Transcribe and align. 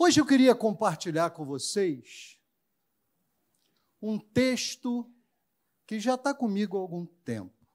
Hoje 0.00 0.20
eu 0.20 0.26
queria 0.26 0.54
compartilhar 0.54 1.30
com 1.30 1.44
vocês 1.44 2.40
um 4.00 4.16
texto 4.16 5.12
que 5.84 5.98
já 5.98 6.14
está 6.14 6.32
comigo 6.32 6.76
há 6.76 6.80
algum 6.80 7.04
tempo. 7.04 7.66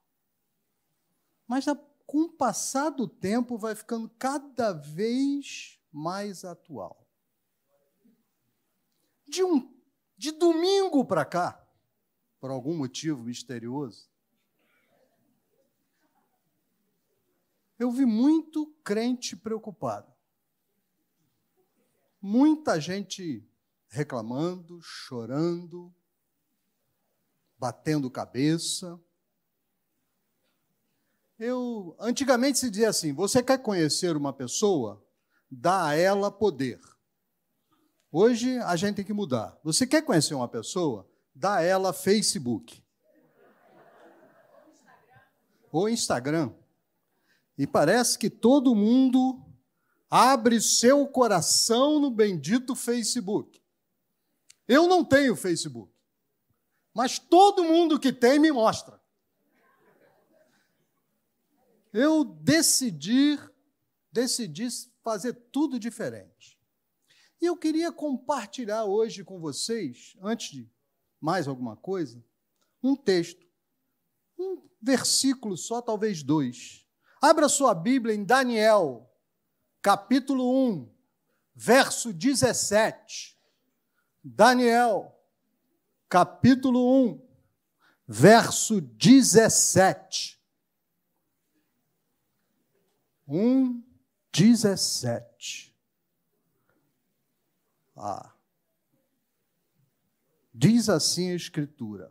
Mas 1.46 1.66
com 2.06 2.22
o 2.22 2.32
passar 2.32 2.88
do 2.88 3.06
tempo 3.06 3.58
vai 3.58 3.74
ficando 3.74 4.08
cada 4.08 4.72
vez 4.72 5.78
mais 5.92 6.46
atual. 6.46 7.06
De, 9.28 9.44
um, 9.44 9.78
de 10.16 10.32
domingo 10.32 11.04
para 11.04 11.26
cá, 11.26 11.62
por 12.40 12.50
algum 12.50 12.74
motivo 12.74 13.22
misterioso, 13.22 14.08
eu 17.78 17.90
vi 17.90 18.06
muito 18.06 18.74
crente 18.82 19.36
preocupado. 19.36 20.13
Muita 22.26 22.80
gente 22.80 23.46
reclamando, 23.86 24.80
chorando, 24.80 25.94
batendo 27.58 28.10
cabeça. 28.10 28.98
Eu 31.38 31.94
antigamente 32.00 32.58
se 32.58 32.70
dizia 32.70 32.88
assim: 32.88 33.12
você 33.12 33.42
quer 33.42 33.58
conhecer 33.58 34.16
uma 34.16 34.32
pessoa, 34.32 35.04
dá 35.50 35.88
a 35.88 35.96
ela 35.96 36.30
poder. 36.30 36.80
Hoje 38.10 38.56
a 38.60 38.74
gente 38.74 38.96
tem 38.96 39.04
que 39.04 39.12
mudar. 39.12 39.60
Você 39.62 39.86
quer 39.86 40.00
conhecer 40.00 40.32
uma 40.32 40.48
pessoa, 40.48 41.06
dá 41.34 41.56
a 41.56 41.62
ela 41.62 41.92
Facebook. 41.92 42.82
Ou 45.70 45.90
Instagram. 45.90 46.54
E 47.58 47.66
parece 47.66 48.18
que 48.18 48.30
todo 48.30 48.74
mundo 48.74 49.44
abre 50.16 50.60
seu 50.60 51.08
coração 51.08 51.98
no 51.98 52.08
bendito 52.08 52.76
Facebook. 52.76 53.60
Eu 54.68 54.86
não 54.86 55.04
tenho 55.04 55.34
Facebook, 55.34 55.92
mas 56.94 57.18
todo 57.18 57.64
mundo 57.64 57.98
que 57.98 58.12
tem 58.12 58.38
me 58.38 58.52
mostra. 58.52 59.02
Eu 61.92 62.24
decidi, 62.24 63.40
decidi 64.12 64.68
fazer 65.02 65.32
tudo 65.50 65.80
diferente. 65.80 66.56
E 67.40 67.46
eu 67.46 67.56
queria 67.56 67.90
compartilhar 67.90 68.84
hoje 68.84 69.24
com 69.24 69.40
vocês, 69.40 70.16
antes 70.22 70.52
de 70.52 70.70
mais 71.20 71.48
alguma 71.48 71.76
coisa, 71.76 72.24
um 72.80 72.94
texto, 72.94 73.44
um 74.38 74.62
versículo 74.80 75.56
só, 75.56 75.82
talvez 75.82 76.22
dois 76.22 76.86
Abra 77.20 77.48
sua 77.48 77.74
Bíblia 77.74 78.14
em 78.14 78.22
Daniel, 78.22 79.10
capítulo 79.84 80.50
1, 80.50 80.90
verso 81.54 82.10
17. 82.10 83.38
Daniel, 84.24 85.12
capítulo 86.08 87.04
1, 87.04 87.28
verso 88.08 88.80
17. 88.80 90.42
1, 93.28 93.84
17. 94.32 95.76
Ah. 97.94 98.32
Diz 100.54 100.88
assim 100.88 101.30
a 101.30 101.34
Escritura: 101.34 102.10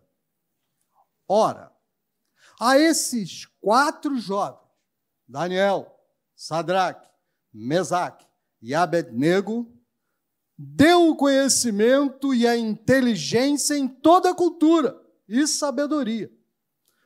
Ora, 1.28 1.76
a 2.60 2.78
esses 2.78 3.48
quatro 3.60 4.16
jovens, 4.20 4.62
Daniel, 5.28 5.92
Sadraque, 6.36 7.13
Mesaque 7.54 8.26
e 8.62 8.74
Abednego, 8.74 9.72
deu 10.58 11.10
o 11.10 11.16
conhecimento 11.16 12.34
e 12.34 12.48
a 12.48 12.58
inteligência 12.58 13.76
em 13.78 13.88
toda 13.88 14.32
a 14.32 14.36
cultura 14.36 15.00
e 15.28 15.46
sabedoria. 15.46 16.32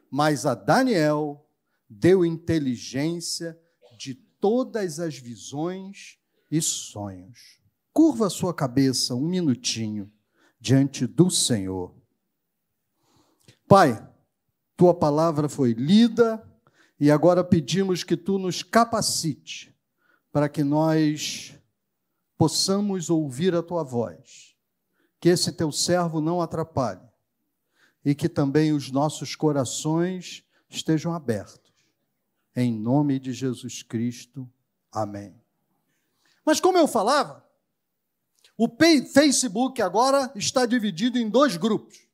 Mas 0.09 0.45
a 0.45 0.53
Daniel 0.53 1.45
deu 1.89 2.23
inteligência 2.23 3.59
de 3.97 4.13
todas 4.13 4.99
as 4.99 5.17
visões 5.17 6.17
e 6.51 6.61
sonhos. 6.61 7.59
Curva 7.91 8.29
sua 8.29 8.53
cabeça 8.53 9.15
um 9.15 9.27
minutinho 9.27 10.11
diante 10.59 11.07
do 11.07 11.29
Senhor. 11.29 11.95
Pai, 13.67 14.07
tua 14.77 14.93
palavra 14.93 15.49
foi 15.49 15.73
lida 15.73 16.41
e 16.99 17.11
agora 17.11 17.43
pedimos 17.43 18.03
que 18.03 18.15
tu 18.15 18.37
nos 18.37 18.63
capacite 18.63 19.76
para 20.31 20.49
que 20.49 20.63
nós 20.63 21.55
possamos 22.37 23.09
ouvir 23.09 23.55
a 23.55 23.63
tua 23.63 23.83
voz, 23.83 24.55
que 25.19 25.29
esse 25.29 25.51
teu 25.51 25.71
servo 25.71 26.21
não 26.21 26.41
atrapalhe 26.41 27.07
e 28.05 28.13
que 28.15 28.29
também 28.29 28.71
os 28.71 28.91
nossos 28.91 29.35
corações 29.35 30.43
estejam 30.69 31.13
abertos. 31.13 31.73
Em 32.55 32.71
nome 32.71 33.19
de 33.19 33.33
Jesus 33.33 33.83
Cristo. 33.83 34.49
Amém. 34.91 35.35
Mas 36.45 36.59
como 36.59 36.77
eu 36.77 36.87
falava, 36.87 37.45
o 38.57 38.67
Facebook 39.13 39.81
agora 39.81 40.31
está 40.35 40.65
dividido 40.65 41.17
em 41.17 41.29
dois 41.29 41.57
grupos. 41.57 42.07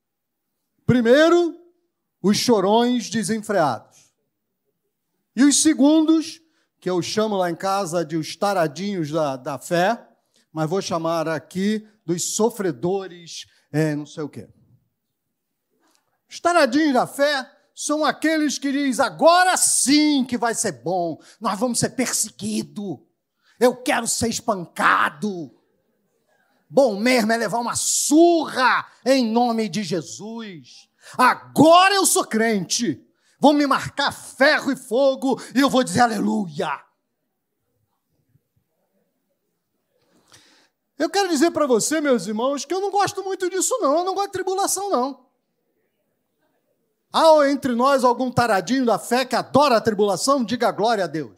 Primeiro, 0.85 1.57
os 2.21 2.37
chorões 2.37 3.09
desenfreados. 3.09 4.11
E 5.35 5.43
os 5.43 5.61
segundos, 5.61 6.41
que 6.83 6.89
eu 6.89 7.01
chamo 7.01 7.37
lá 7.37 7.49
em 7.49 7.55
casa 7.55 8.03
de 8.03 8.17
os 8.17 8.35
taradinhos 8.35 9.09
da, 9.09 9.37
da 9.37 9.57
fé, 9.57 10.05
mas 10.51 10.69
vou 10.69 10.81
chamar 10.81 11.29
aqui 11.29 11.87
dos 12.05 12.35
sofredores, 12.35 13.45
é, 13.71 13.95
não 13.95 14.05
sei 14.05 14.21
o 14.21 14.27
quê. 14.27 14.49
Os 16.29 16.41
taradinhos 16.41 16.93
da 16.93 17.07
fé 17.07 17.49
são 17.73 18.03
aqueles 18.03 18.59
que 18.59 18.69
dizem 18.69 19.05
agora 19.05 19.55
sim 19.55 20.25
que 20.25 20.37
vai 20.37 20.53
ser 20.53 20.83
bom, 20.83 21.17
nós 21.39 21.57
vamos 21.57 21.79
ser 21.79 21.91
perseguidos, 21.91 22.99
eu 23.57 23.77
quero 23.77 24.05
ser 24.05 24.27
espancado. 24.27 25.55
Bom 26.69 26.99
mesmo 26.99 27.31
é 27.31 27.37
levar 27.37 27.59
uma 27.59 27.77
surra 27.77 28.85
em 29.05 29.25
nome 29.25 29.69
de 29.69 29.83
Jesus. 29.83 30.89
Agora 31.17 31.95
eu 31.95 32.05
sou 32.05 32.25
crente 32.25 33.01
vão 33.43 33.51
me 33.51 33.67
marcar 33.67 34.09
ferro 34.13 34.71
e 34.71 34.75
fogo 34.77 35.37
e 35.53 35.59
eu 35.59 35.69
vou 35.69 35.83
dizer 35.83 35.99
aleluia. 35.99 36.81
Eu 40.97 41.09
quero 41.09 41.27
dizer 41.27 41.51
para 41.51 41.67
você, 41.67 41.99
meus 41.99 42.25
irmãos, 42.25 42.63
que 42.63 42.73
eu 42.73 42.79
não 42.79 42.89
gosto 42.89 43.21
muito 43.21 43.49
disso, 43.49 43.77
não. 43.81 43.97
Eu 43.97 44.05
não 44.05 44.13
gosto 44.13 44.27
de 44.27 44.31
tribulação, 44.31 44.89
não. 44.89 45.25
Há 47.11 47.49
entre 47.49 47.75
nós 47.75 48.05
algum 48.05 48.31
taradinho 48.31 48.85
da 48.85 48.97
fé 48.97 49.25
que 49.25 49.35
adora 49.35 49.75
a 49.75 49.81
tribulação? 49.81 50.45
Diga 50.45 50.71
glória 50.71 51.03
a 51.03 51.07
Deus. 51.07 51.37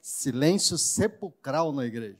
Silêncio 0.00 0.78
sepulcral 0.78 1.70
na 1.70 1.84
igreja. 1.84 2.18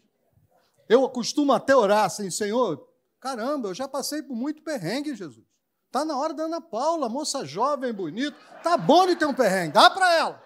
Eu 0.87 1.09
costumo 1.09 1.55
até 1.55 1.75
orar 1.75 2.05
assim, 2.05 2.31
Senhor, 2.31 2.87
caramba, 3.19 3.69
eu 3.69 3.75
já 3.75 3.89
passei 3.89 4.23
por 4.23 4.37
muito 4.37 4.63
perrengue, 4.63 5.15
Jesus. 5.15 5.52
Está 5.93 6.07
na 6.07 6.17
hora 6.17 6.33
da 6.33 6.45
Ana 6.45 6.59
Paula, 6.59 7.07
moça 7.07 7.45
jovem, 7.45 7.93
bonita. 7.93 8.35
Tá 8.63 8.79
bom 8.79 9.07
de 9.07 9.15
ter 9.15 9.27
um 9.27 9.35
perrengue, 9.35 9.75
dá 9.75 9.91
para 9.91 10.11
ela. 10.15 10.43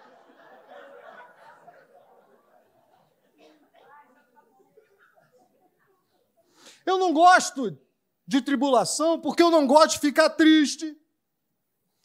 Eu 6.85 6.97
não 6.97 7.13
gosto 7.13 7.79
de 8.27 8.41
tribulação 8.41 9.21
porque 9.21 9.41
eu 9.41 9.49
não 9.49 9.65
gosto 9.65 9.91
de 9.91 9.99
ficar 10.01 10.31
triste. 10.31 11.01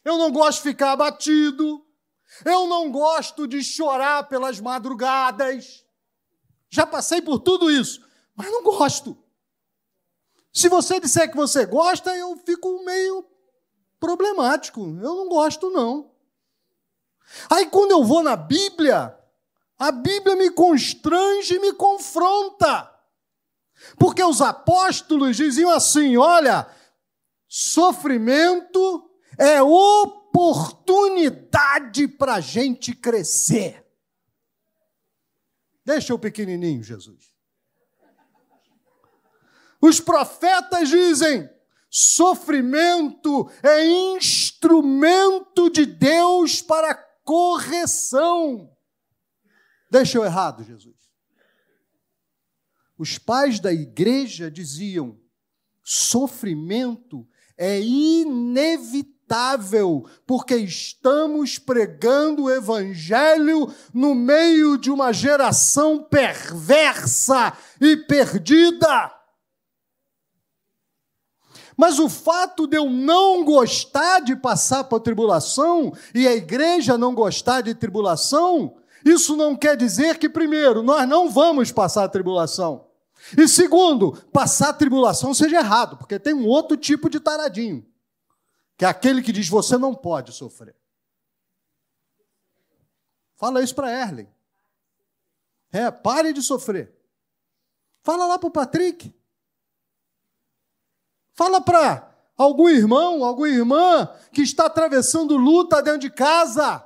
Eu 0.05 0.17
não 0.17 0.31
gosto 0.31 0.59
de 0.59 0.69
ficar 0.69 0.93
abatido. 0.93 1.85
Eu 2.45 2.65
não 2.65 2.89
gosto 2.89 3.45
de 3.45 3.61
chorar 3.61 4.29
pelas 4.29 4.61
madrugadas. 4.61 5.85
Já 6.69 6.87
passei 6.87 7.21
por 7.21 7.39
tudo 7.39 7.69
isso, 7.69 8.01
mas 8.37 8.49
não 8.49 8.63
gosto. 8.63 9.21
Se 10.53 10.69
você 10.69 10.97
disser 10.97 11.29
que 11.29 11.35
você 11.35 11.65
gosta, 11.65 12.15
eu 12.15 12.37
fico 12.37 12.85
meio 12.85 13.32
problemático. 14.03 14.81
Eu 14.81 15.15
não 15.15 15.29
gosto, 15.29 15.69
não. 15.69 16.11
Aí 17.49 17.67
quando 17.67 17.91
eu 17.91 18.03
vou 18.03 18.21
na 18.21 18.35
Bíblia, 18.35 19.17
a 19.79 19.93
Bíblia 19.93 20.35
me 20.35 20.51
constrange 20.51 21.55
e 21.55 21.59
me 21.59 21.71
confronta. 21.71 22.93
Porque 23.97 24.21
os 24.21 24.41
apóstolos 24.41 25.37
diziam 25.37 25.69
assim: 25.69 26.17
olha, 26.17 26.67
sofrimento 27.47 29.09
é 29.37 29.61
oportunidade 29.61 32.09
para 32.09 32.33
a 32.35 32.41
gente 32.41 32.93
crescer. 32.93 33.87
Deixa 35.85 36.13
o 36.13 36.19
pequenininho, 36.19 36.83
Jesus. 36.83 37.33
Os 39.79 40.01
profetas 40.01 40.89
dizem: 40.89 41.52
Sofrimento 41.95 43.47
é 43.61 43.85
instrumento 43.85 45.69
de 45.69 45.85
Deus 45.85 46.59
para 46.59 46.95
correção. 47.23 48.75
Deixa 49.91 50.17
eu 50.17 50.25
errado, 50.25 50.63
Jesus. 50.63 50.95
Os 52.97 53.19
pais 53.19 53.59
da 53.59 53.71
igreja 53.71 54.49
diziam: 54.49 55.19
sofrimento 55.83 57.27
é 57.55 57.79
inevitável, 57.79 59.13
porque 60.25 60.55
estamos 60.55 61.59
pregando 61.59 62.45
o 62.45 62.51
evangelho 62.51 63.71
no 63.93 64.15
meio 64.15 64.79
de 64.79 64.89
uma 64.89 65.13
geração 65.13 66.03
perversa 66.03 67.55
e 67.79 67.95
perdida. 67.95 69.22
Mas 71.75 71.99
o 71.99 72.07
fato 72.07 72.67
de 72.67 72.77
eu 72.77 72.89
não 72.89 73.43
gostar 73.43 74.19
de 74.19 74.35
passar 74.35 74.83
por 74.83 74.99
tribulação 74.99 75.93
e 76.13 76.27
a 76.27 76.33
igreja 76.33 76.97
não 76.97 77.13
gostar 77.13 77.61
de 77.61 77.73
tribulação, 77.73 78.75
isso 79.05 79.35
não 79.35 79.55
quer 79.55 79.75
dizer 79.75 80.17
que, 80.17 80.29
primeiro, 80.29 80.83
nós 80.83 81.07
não 81.07 81.29
vamos 81.29 81.71
passar 81.71 82.03
a 82.03 82.09
tribulação. 82.09 82.87
E 83.37 83.47
segundo, 83.47 84.13
passar 84.31 84.69
a 84.69 84.73
tribulação 84.73 85.33
seja 85.33 85.57
errado, 85.57 85.97
porque 85.97 86.19
tem 86.19 86.33
um 86.33 86.47
outro 86.47 86.77
tipo 86.77 87.09
de 87.09 87.19
taradinho, 87.19 87.85
que 88.77 88.85
é 88.85 88.87
aquele 88.87 89.21
que 89.21 89.31
diz 89.31 89.47
você 89.47 89.77
não 89.77 89.95
pode 89.95 90.31
sofrer. 90.33 90.75
Fala 93.35 93.61
isso 93.61 93.75
para 93.75 93.91
Erlen. 93.91 94.27
É, 95.71 95.89
pare 95.89 96.31
de 96.33 96.41
sofrer. 96.41 96.93
Fala 98.03 98.27
lá 98.27 98.37
para 98.37 98.47
o 98.47 98.51
Patrick. 98.51 99.13
Fala 101.33 101.59
para 101.61 102.11
algum 102.37 102.69
irmão, 102.69 103.23
alguma 103.23 103.49
irmã 103.49 104.09
que 104.31 104.41
está 104.41 104.65
atravessando 104.65 105.35
luta 105.35 105.81
dentro 105.81 105.99
de 105.99 106.09
casa. 106.09 106.85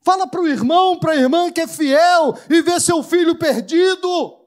Fala 0.00 0.26
para 0.26 0.40
o 0.40 0.48
irmão, 0.48 0.98
para 0.98 1.12
a 1.12 1.16
irmã 1.16 1.50
que 1.50 1.60
é 1.60 1.66
fiel 1.66 2.34
e 2.50 2.60
vê 2.62 2.80
seu 2.80 3.02
filho 3.02 3.38
perdido. 3.38 4.40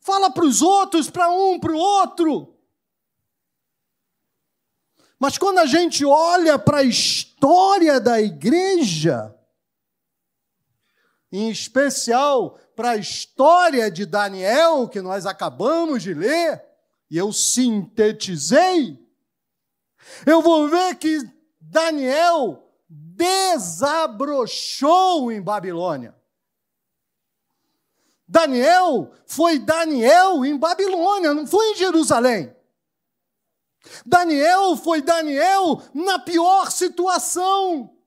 Fala 0.00 0.30
para 0.30 0.44
os 0.44 0.62
outros, 0.62 1.10
para 1.10 1.30
um, 1.30 1.60
para 1.60 1.72
o 1.72 1.76
outro. 1.76 2.54
Mas 5.18 5.36
quando 5.36 5.58
a 5.58 5.66
gente 5.66 6.04
olha 6.04 6.58
para 6.58 6.78
a 6.78 6.84
história 6.84 8.00
da 8.00 8.20
igreja, 8.20 9.34
em 11.30 11.50
especial 11.50 12.58
para 12.78 12.90
a 12.90 12.96
história 12.96 13.90
de 13.90 14.06
Daniel, 14.06 14.88
que 14.88 15.00
nós 15.00 15.26
acabamos 15.26 16.00
de 16.00 16.14
ler, 16.14 16.64
e 17.10 17.18
eu 17.18 17.32
sintetizei, 17.32 19.04
eu 20.24 20.40
vou 20.40 20.68
ver 20.68 20.94
que 20.94 21.28
Daniel 21.60 22.70
desabrochou 22.88 24.12
em 25.32 25.42
Babilônia. 25.42 26.14
Daniel 28.28 29.10
foi 29.26 29.58
Daniel 29.58 30.44
em 30.44 30.56
Babilônia, 30.56 31.34
não 31.34 31.48
foi 31.48 31.72
em 31.72 31.74
Jerusalém. 31.74 32.54
Daniel 34.06 34.76
foi 34.76 35.02
Daniel 35.02 35.82
na 35.92 36.20
pior 36.20 36.70
situação. 36.70 37.97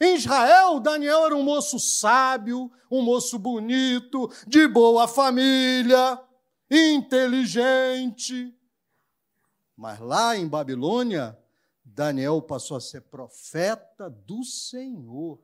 Em 0.00 0.14
Israel, 0.14 0.78
Daniel 0.78 1.26
era 1.26 1.36
um 1.36 1.42
moço 1.42 1.78
sábio, 1.78 2.70
um 2.90 3.02
moço 3.02 3.38
bonito, 3.38 4.30
de 4.46 4.68
boa 4.68 5.08
família, 5.08 6.20
inteligente. 6.70 8.54
Mas 9.76 9.98
lá 9.98 10.36
em 10.36 10.46
Babilônia, 10.46 11.36
Daniel 11.84 12.40
passou 12.40 12.76
a 12.76 12.80
ser 12.80 13.02
profeta 13.02 14.08
do 14.08 14.44
Senhor. 14.44 15.40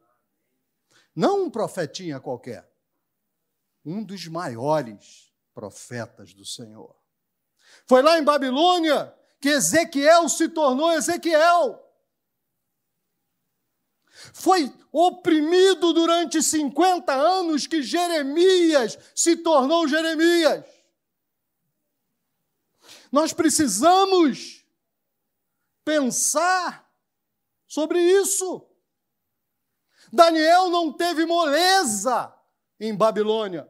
Não 1.15 1.45
um 1.45 1.51
profetinha 1.51 2.21
qualquer, 2.21 2.69
um 3.85 4.03
dos 4.05 4.27
maiores 4.29 5.33
profetas 5.53 6.33
do 6.33 6.45
Senhor. 6.45 6.95
Foi 7.87 8.03
lá 8.03 8.19
em 8.19 8.25
Babilônia 8.25 9.15
que 9.41 9.49
Ezequiel 9.49 10.29
se 10.29 10.49
tornou 10.49 10.93
Ezequiel. 10.93 11.84
Foi 14.33 14.73
oprimido 14.93 15.93
durante 15.93 16.43
50 16.43 17.13
anos 17.13 17.67
que 17.67 17.83
Jeremias 17.83 18.99
se 19.15 19.37
tornou 19.37 19.89
Jeremias. 19.89 20.65
Nós 23.11 23.33
precisamos 23.33 24.65
pensar 25.85 26.91
sobre 27.67 28.01
isso. 28.01 28.67
Daniel 30.13 30.71
não 30.71 30.93
teve 30.93 31.27
moleza 31.27 32.33
em 32.79 32.95
Babilônia. 32.97 33.69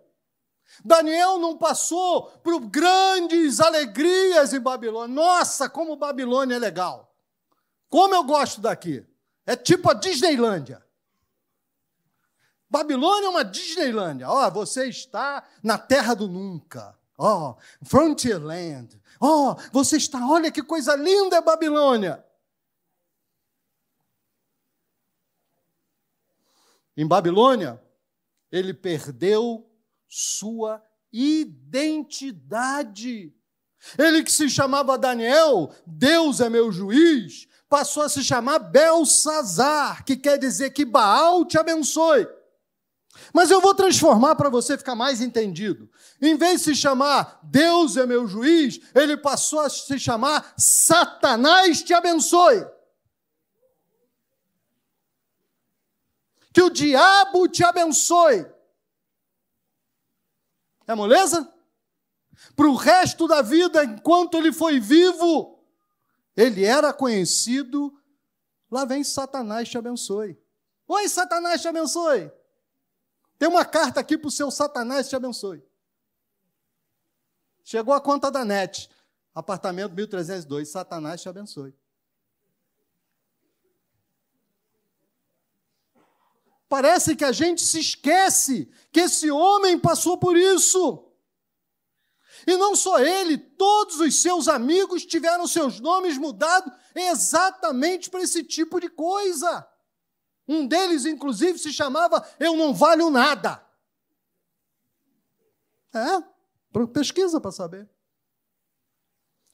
Daniel 0.84 1.38
não 1.38 1.56
passou 1.56 2.24
por 2.42 2.58
grandes 2.60 3.60
alegrias 3.60 4.52
em 4.52 4.60
Babilônia. 4.60 5.14
Nossa, 5.14 5.68
como 5.68 5.96
Babilônia 5.96 6.56
é 6.56 6.58
legal. 6.58 7.14
Como 7.88 8.14
eu 8.14 8.24
gosto 8.24 8.60
daqui. 8.60 9.06
É 9.46 9.56
tipo 9.56 9.90
a 9.90 9.94
Disneylândia. 9.94 10.84
Babilônia 12.68 13.26
é 13.26 13.30
uma 13.30 13.44
Disneylândia. 13.44 14.28
Ó, 14.28 14.46
oh, 14.46 14.50
você 14.50 14.88
está 14.88 15.46
na 15.62 15.78
terra 15.78 16.14
do 16.14 16.26
nunca. 16.26 16.98
Ó, 17.16 17.50
oh, 17.50 17.56
Frontierland. 17.84 19.00
Ó, 19.20 19.52
oh, 19.52 19.54
você 19.72 19.96
está, 19.96 20.26
olha 20.26 20.50
que 20.50 20.62
coisa 20.62 20.96
linda 20.96 21.36
é 21.36 21.40
Babilônia. 21.40 22.24
Em 26.96 27.06
Babilônia, 27.06 27.80
ele 28.50 28.72
perdeu 28.72 29.70
sua 30.08 30.82
identidade. 31.12 33.32
Ele 33.98 34.22
que 34.22 34.32
se 34.32 34.48
chamava 34.48 34.96
Daniel, 34.96 35.70
Deus 35.86 36.40
é 36.40 36.48
meu 36.48 36.72
juiz, 36.72 37.46
passou 37.68 38.02
a 38.02 38.08
se 38.08 38.22
chamar 38.22 38.58
Belsazar, 38.58 40.04
que 40.04 40.16
quer 40.16 40.38
dizer 40.38 40.70
que 40.70 40.84
Baal 40.84 41.44
te 41.44 41.58
abençoe. 41.58 42.26
Mas 43.32 43.50
eu 43.50 43.60
vou 43.60 43.74
transformar 43.74 44.34
para 44.34 44.48
você 44.48 44.76
ficar 44.76 44.94
mais 44.94 45.20
entendido. 45.20 45.88
Em 46.20 46.36
vez 46.36 46.60
de 46.60 46.64
se 46.64 46.74
chamar 46.74 47.38
Deus 47.42 47.96
é 47.96 48.06
meu 48.06 48.26
juiz, 48.26 48.80
ele 48.94 49.16
passou 49.16 49.60
a 49.60 49.70
se 49.70 49.98
chamar 49.98 50.54
Satanás 50.56 51.82
te 51.82 51.94
abençoe. 51.94 52.66
Que 56.52 56.62
o 56.62 56.70
diabo 56.70 57.48
te 57.48 57.64
abençoe. 57.64 58.46
É 60.86 60.94
moleza? 60.94 61.52
Para 62.54 62.68
o 62.68 62.74
resto 62.74 63.26
da 63.26 63.42
vida, 63.42 63.84
enquanto 63.84 64.36
ele 64.36 64.52
foi 64.52 64.78
vivo, 64.78 65.53
ele 66.36 66.64
era 66.64 66.92
conhecido. 66.92 67.96
Lá 68.70 68.84
vem 68.84 69.04
Satanás 69.04 69.68
te 69.68 69.78
abençoe. 69.78 70.38
Oi, 70.86 71.08
Satanás 71.08 71.60
te 71.60 71.68
abençoe. 71.68 72.30
Tem 73.38 73.48
uma 73.48 73.64
carta 73.64 74.00
aqui 74.00 74.16
para 74.18 74.28
o 74.28 74.30
seu 74.30 74.50
Satanás 74.50 75.08
te 75.08 75.16
abençoe. 75.16 75.62
Chegou 77.62 77.94
a 77.94 78.00
conta 78.00 78.30
da 78.30 78.44
NET. 78.44 78.90
Apartamento 79.34 79.92
1302, 79.94 80.68
Satanás 80.68 81.20
te 81.20 81.28
abençoe. 81.28 81.74
Parece 86.68 87.14
que 87.14 87.24
a 87.24 87.32
gente 87.32 87.62
se 87.62 87.78
esquece 87.78 88.68
que 88.90 89.00
esse 89.00 89.30
homem 89.30 89.78
passou 89.78 90.18
por 90.18 90.36
isso. 90.36 91.03
E 92.46 92.56
não 92.56 92.76
só 92.76 92.98
ele, 92.98 93.38
todos 93.38 94.00
os 94.00 94.20
seus 94.20 94.48
amigos 94.48 95.04
tiveram 95.04 95.46
seus 95.46 95.80
nomes 95.80 96.18
mudados 96.18 96.72
exatamente 96.94 98.10
para 98.10 98.22
esse 98.22 98.44
tipo 98.44 98.80
de 98.80 98.88
coisa. 98.88 99.66
Um 100.46 100.66
deles, 100.66 101.06
inclusive, 101.06 101.58
se 101.58 101.72
chamava 101.72 102.22
Eu 102.38 102.54
Não 102.56 102.74
Valho 102.74 103.08
Nada. 103.10 103.64
É, 105.94 106.22
pesquisa 106.92 107.40
para 107.40 107.52
saber. 107.52 107.88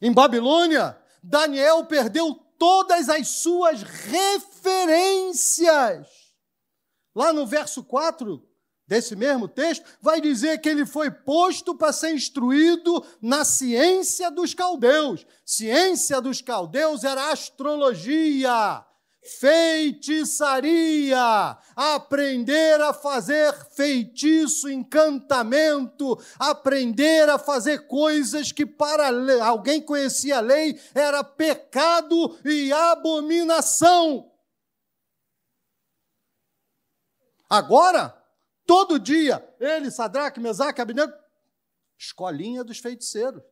Em 0.00 0.12
Babilônia, 0.12 1.00
Daniel 1.23 1.87
perdeu 1.87 2.35
todas 2.59 3.09
as 3.09 3.28
suas 3.28 3.82
referências. 3.82 6.09
Lá 7.14 7.32
no 7.32 7.47
verso 7.47 7.85
4 7.85 8.50
desse 8.90 9.14
mesmo 9.14 9.47
texto, 9.47 9.85
vai 10.02 10.20
dizer 10.20 10.61
que 10.61 10.68
ele 10.68 10.85
foi 10.85 11.12
posto 11.12 11.76
para 11.76 11.92
ser 11.92 12.12
instruído 12.12 13.06
na 13.23 13.44
ciência 13.44 14.32
dos 14.32 14.52
caldeus. 14.52 15.25
Ciência 15.47 16.20
dos 16.20 16.42
caldeus 16.42 17.04
era 17.04 17.30
astrologia, 17.30 18.85
feitiçaria, 19.38 21.16
aprender 21.76 22.80
a 22.80 22.92
fazer 22.92 23.54
feitiço, 23.76 24.68
encantamento, 24.68 26.20
aprender 26.37 27.28
a 27.28 27.38
fazer 27.38 27.87
coisas 27.87 28.50
que 28.50 28.66
para 28.66 29.09
alguém 29.44 29.80
conhecia 29.80 30.38
a 30.38 30.40
lei 30.40 30.76
era 30.92 31.23
pecado 31.23 32.37
e 32.44 32.73
abominação. 32.73 34.28
Agora, 37.49 38.20
todo 38.71 39.00
dia. 39.00 39.45
Ele, 39.59 39.91
Sadraque, 39.91 40.39
Mesaque, 40.39 40.81
Abineu, 40.81 41.12
escolinha 41.99 42.62
dos 42.62 42.79
feiticeiros. 42.79 43.43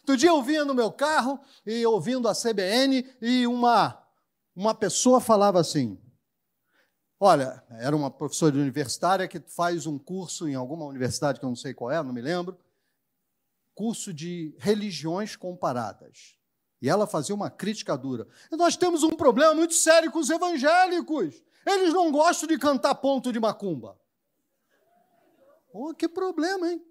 Outro 0.00 0.16
dia 0.16 0.30
eu 0.30 0.42
vinha 0.42 0.64
no 0.64 0.74
meu 0.74 0.90
carro 0.90 1.38
e 1.64 1.86
ouvindo 1.86 2.26
a 2.26 2.34
CBN 2.34 3.08
e 3.22 3.46
uma, 3.46 4.04
uma 4.56 4.74
pessoa 4.74 5.20
falava 5.20 5.60
assim: 5.60 5.96
Olha, 7.20 7.64
era 7.70 7.94
uma 7.94 8.10
professora 8.10 8.56
universitária 8.56 9.28
que 9.28 9.38
faz 9.38 9.86
um 9.86 10.00
curso 10.00 10.48
em 10.48 10.56
alguma 10.56 10.84
universidade 10.86 11.38
que 11.38 11.44
eu 11.44 11.48
não 11.48 11.56
sei 11.56 11.72
qual 11.72 11.92
é, 11.92 12.02
não 12.02 12.12
me 12.12 12.20
lembro, 12.20 12.58
curso 13.72 14.12
de 14.12 14.52
religiões 14.58 15.36
comparadas. 15.36 16.36
E 16.82 16.88
ela 16.88 17.06
fazia 17.06 17.36
uma 17.36 17.50
crítica 17.50 17.96
dura. 17.96 18.26
Nós 18.50 18.76
temos 18.76 19.04
um 19.04 19.10
problema 19.10 19.54
muito 19.54 19.74
sério 19.74 20.10
com 20.10 20.18
os 20.18 20.28
evangélicos. 20.28 21.40
Eles 21.68 21.92
não 21.92 22.10
gostam 22.10 22.48
de 22.48 22.58
cantar 22.58 22.94
ponto 22.94 23.30
de 23.30 23.38
macumba. 23.38 24.00
Oh, 25.70 25.92
que 25.92 26.08
problema, 26.08 26.70
hein? 26.70 26.82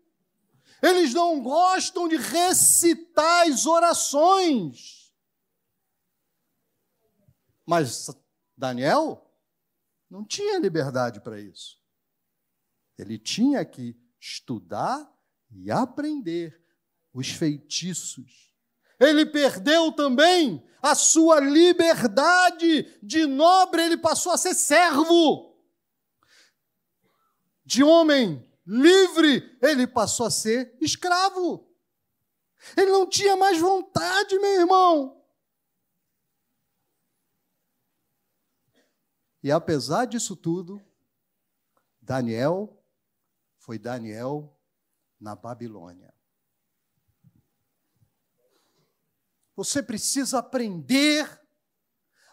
Eles 0.83 1.15
não 1.15 1.41
gostam 1.41 2.07
de 2.07 2.15
recitar 2.15 3.47
as 3.47 3.65
orações. 3.65 5.11
Mas 7.65 8.07
Daniel 8.55 9.27
não 10.07 10.23
tinha 10.23 10.59
liberdade 10.59 11.19
para 11.21 11.41
isso. 11.41 11.81
Ele 12.99 13.17
tinha 13.17 13.65
que 13.65 13.99
estudar 14.19 15.11
e 15.49 15.71
aprender 15.71 16.63
os 17.11 17.29
feitiços. 17.29 18.46
Ele 18.99 19.25
perdeu 19.25 19.91
também 19.91 20.65
a 20.81 20.95
sua 20.95 21.39
liberdade 21.39 22.83
de 23.01 23.25
nobre, 23.25 23.83
ele 23.83 23.97
passou 23.97 24.31
a 24.31 24.37
ser 24.37 24.53
servo. 24.53 25.55
De 27.65 27.83
homem 27.83 28.47
livre, 28.65 29.57
ele 29.61 29.85
passou 29.87 30.25
a 30.25 30.31
ser 30.31 30.75
escravo. 30.81 31.67
Ele 32.75 32.91
não 32.91 33.07
tinha 33.07 33.35
mais 33.35 33.59
vontade, 33.59 34.37
meu 34.39 34.61
irmão. 34.61 35.25
E 39.43 39.51
apesar 39.51 40.05
disso 40.05 40.35
tudo, 40.35 40.81
Daniel 42.01 42.83
foi 43.57 43.77
Daniel 43.77 44.57
na 45.19 45.35
Babilônia. 45.35 46.16
Você 49.57 49.81
precisa 49.81 50.37
aprender 50.37 51.27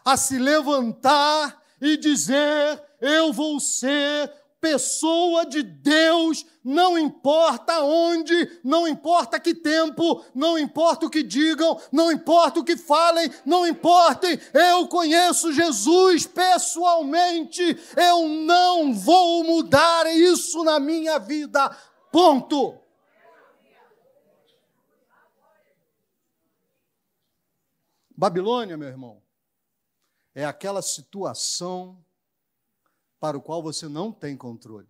a 0.05 0.15
se 0.15 0.37
levantar 0.37 1.59
e 1.81 1.97
dizer: 1.97 2.79
Eu 3.01 3.33
vou 3.33 3.59
ser 3.59 4.31
pessoa 4.61 5.43
de 5.43 5.63
Deus, 5.63 6.45
não 6.63 6.97
importa 6.97 7.81
onde, 7.81 8.59
não 8.63 8.87
importa 8.87 9.39
que 9.39 9.55
tempo, 9.55 10.23
não 10.35 10.57
importa 10.57 11.07
o 11.07 11.09
que 11.09 11.23
digam, 11.23 11.79
não 11.91 12.11
importa 12.11 12.59
o 12.59 12.63
que 12.63 12.77
falem, 12.77 13.31
não 13.43 13.67
importem, 13.67 14.39
eu 14.53 14.87
conheço 14.87 15.51
Jesus 15.51 16.27
pessoalmente, 16.27 17.77
eu 17.97 18.27
não 18.27 18.93
vou 18.93 19.43
mudar 19.43 20.05
isso 20.15 20.63
na 20.63 20.79
minha 20.79 21.17
vida. 21.17 21.75
Ponto. 22.11 22.84
Babilônia, 28.17 28.77
meu 28.77 28.87
irmão, 28.87 29.21
é 30.33 30.45
aquela 30.45 30.81
situação 30.81 32.03
para 33.19 33.37
o 33.37 33.41
qual 33.41 33.61
você 33.61 33.87
não 33.87 34.11
tem 34.11 34.37
controle. 34.37 34.87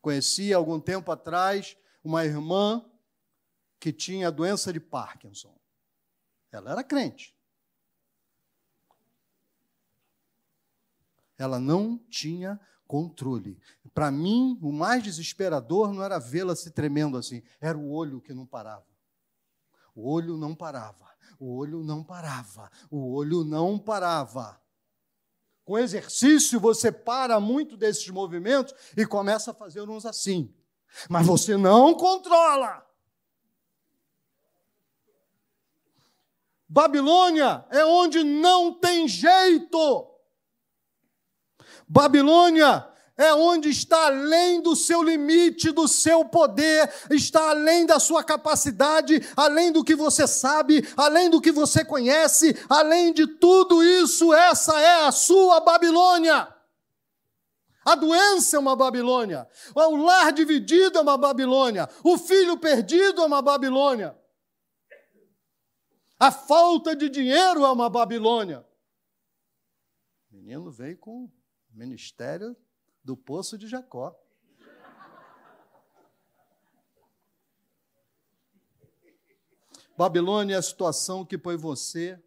Conheci 0.00 0.52
algum 0.52 0.80
tempo 0.80 1.10
atrás 1.10 1.76
uma 2.02 2.24
irmã 2.24 2.84
que 3.78 3.92
tinha 3.92 4.30
doença 4.30 4.72
de 4.72 4.80
Parkinson. 4.80 5.58
Ela 6.50 6.72
era 6.72 6.84
crente. 6.84 7.36
Ela 11.36 11.60
não 11.60 11.98
tinha 12.08 12.58
controle. 12.86 13.60
Para 13.92 14.10
mim, 14.10 14.58
o 14.62 14.72
mais 14.72 15.02
desesperador 15.02 15.92
não 15.92 16.02
era 16.02 16.18
vê-la 16.18 16.54
se 16.54 16.70
tremendo 16.70 17.18
assim, 17.18 17.42
era 17.60 17.76
o 17.76 17.90
olho 17.90 18.20
que 18.20 18.32
não 18.32 18.46
parava. 18.46 18.95
O 19.96 20.12
olho 20.12 20.36
não 20.36 20.54
parava, 20.54 21.10
o 21.40 21.56
olho 21.56 21.82
não 21.82 22.04
parava, 22.04 22.70
o 22.90 23.14
olho 23.14 23.42
não 23.42 23.78
parava. 23.78 24.60
Com 25.64 25.78
exercício, 25.78 26.60
você 26.60 26.92
para 26.92 27.40
muito 27.40 27.78
desses 27.78 28.06
movimentos 28.10 28.74
e 28.94 29.06
começa 29.06 29.52
a 29.52 29.54
fazer 29.54 29.88
uns 29.88 30.04
assim. 30.04 30.54
Mas 31.08 31.26
você 31.26 31.56
não 31.56 31.94
controla. 31.94 32.86
Babilônia 36.68 37.64
é 37.70 37.84
onde 37.84 38.22
não 38.22 38.74
tem 38.74 39.08
jeito. 39.08 40.14
Babilônia 41.88 42.86
é 43.16 43.32
onde 43.32 43.70
está 43.70 44.06
além 44.06 44.60
do 44.60 44.76
seu 44.76 45.02
limite, 45.02 45.72
do 45.72 45.88
seu 45.88 46.24
poder, 46.24 46.92
está 47.10 47.50
além 47.50 47.86
da 47.86 47.98
sua 47.98 48.22
capacidade, 48.22 49.20
além 49.36 49.72
do 49.72 49.82
que 49.82 49.94
você 49.94 50.26
sabe, 50.26 50.86
além 50.96 51.30
do 51.30 51.40
que 51.40 51.50
você 51.50 51.84
conhece, 51.84 52.54
além 52.68 53.12
de 53.12 53.26
tudo 53.26 53.82
isso, 53.82 54.34
essa 54.34 54.78
é 54.80 55.06
a 55.06 55.12
sua 55.12 55.60
Babilônia. 55.60 56.54
A 57.84 57.94
doença 57.94 58.56
é 58.56 58.58
uma 58.58 58.74
Babilônia, 58.74 59.48
o 59.74 59.96
lar 59.96 60.32
dividido 60.32 60.98
é 60.98 61.00
uma 61.00 61.16
Babilônia, 61.16 61.88
o 62.02 62.18
filho 62.18 62.58
perdido 62.58 63.22
é 63.22 63.24
uma 63.24 63.40
Babilônia, 63.40 64.18
a 66.18 66.32
falta 66.32 66.96
de 66.96 67.08
dinheiro 67.08 67.64
é 67.64 67.70
uma 67.70 67.88
Babilônia. 67.88 68.66
O 70.32 70.36
menino 70.36 70.70
veio 70.70 70.98
com 70.98 71.30
ministério 71.70 72.56
do 73.06 73.16
poço 73.16 73.56
de 73.56 73.66
Jacó. 73.68 74.12
Babilônia 79.96 80.56
é 80.56 80.58
a 80.58 80.62
situação 80.62 81.24
que 81.24 81.38
põe 81.38 81.56
você 81.56 82.20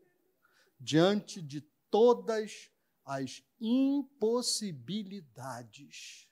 diante 0.80 1.42
de 1.42 1.60
todas 1.92 2.72
as 3.06 3.44
impossibilidades. 3.60 6.30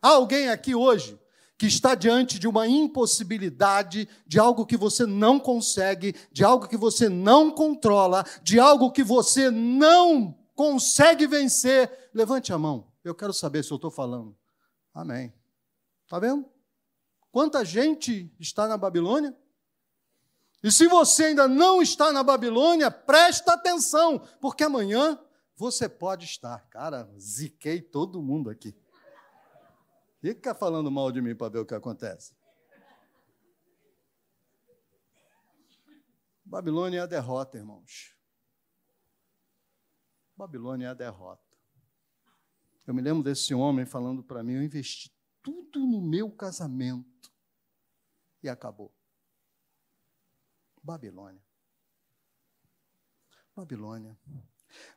Há 0.00 0.10
alguém 0.10 0.48
aqui 0.48 0.76
hoje 0.76 1.18
que 1.58 1.66
está 1.66 1.96
diante 1.96 2.38
de 2.38 2.46
uma 2.46 2.68
impossibilidade, 2.68 4.08
de 4.24 4.38
algo 4.38 4.64
que 4.64 4.76
você 4.76 5.04
não 5.04 5.40
consegue, 5.40 6.14
de 6.30 6.44
algo 6.44 6.68
que 6.68 6.76
você 6.76 7.08
não 7.08 7.50
controla, 7.50 8.24
de 8.44 8.60
algo 8.60 8.92
que 8.92 9.02
você 9.02 9.50
não 9.50 10.38
consegue 10.54 11.26
vencer? 11.26 12.10
Levante 12.14 12.52
a 12.52 12.58
mão. 12.58 12.86
Eu 13.08 13.14
quero 13.14 13.32
saber 13.32 13.64
se 13.64 13.72
eu 13.72 13.76
estou 13.76 13.90
falando. 13.90 14.36
Amém. 14.92 15.32
Está 16.04 16.18
vendo? 16.18 16.46
Quanta 17.32 17.64
gente 17.64 18.30
está 18.38 18.68
na 18.68 18.76
Babilônia? 18.76 19.34
E 20.62 20.70
se 20.70 20.86
você 20.88 21.26
ainda 21.26 21.48
não 21.48 21.80
está 21.80 22.12
na 22.12 22.22
Babilônia, 22.22 22.90
presta 22.90 23.54
atenção, 23.54 24.18
porque 24.40 24.62
amanhã 24.62 25.18
você 25.56 25.88
pode 25.88 26.26
estar. 26.26 26.58
Cara, 26.68 27.10
ziquei 27.18 27.80
todo 27.80 28.22
mundo 28.22 28.50
aqui. 28.50 28.76
Fica 30.20 30.54
falando 30.54 30.90
mal 30.90 31.10
de 31.10 31.22
mim 31.22 31.34
para 31.34 31.48
ver 31.48 31.60
o 31.60 31.66
que 31.66 31.74
acontece. 31.74 32.36
Babilônia 36.44 36.98
é 36.98 37.02
a 37.02 37.06
derrota, 37.06 37.56
irmãos. 37.56 38.14
Babilônia 40.36 40.88
é 40.88 40.90
a 40.90 40.94
derrota. 40.94 41.47
Eu 42.88 42.94
me 42.94 43.02
lembro 43.02 43.22
desse 43.22 43.52
homem 43.52 43.84
falando 43.84 44.24
para 44.24 44.42
mim: 44.42 44.54
eu 44.54 44.62
investi 44.62 45.14
tudo 45.42 45.80
no 45.80 46.00
meu 46.00 46.30
casamento 46.30 47.30
e 48.42 48.48
acabou. 48.48 48.90
Babilônia. 50.82 51.44
Babilônia. 53.54 54.18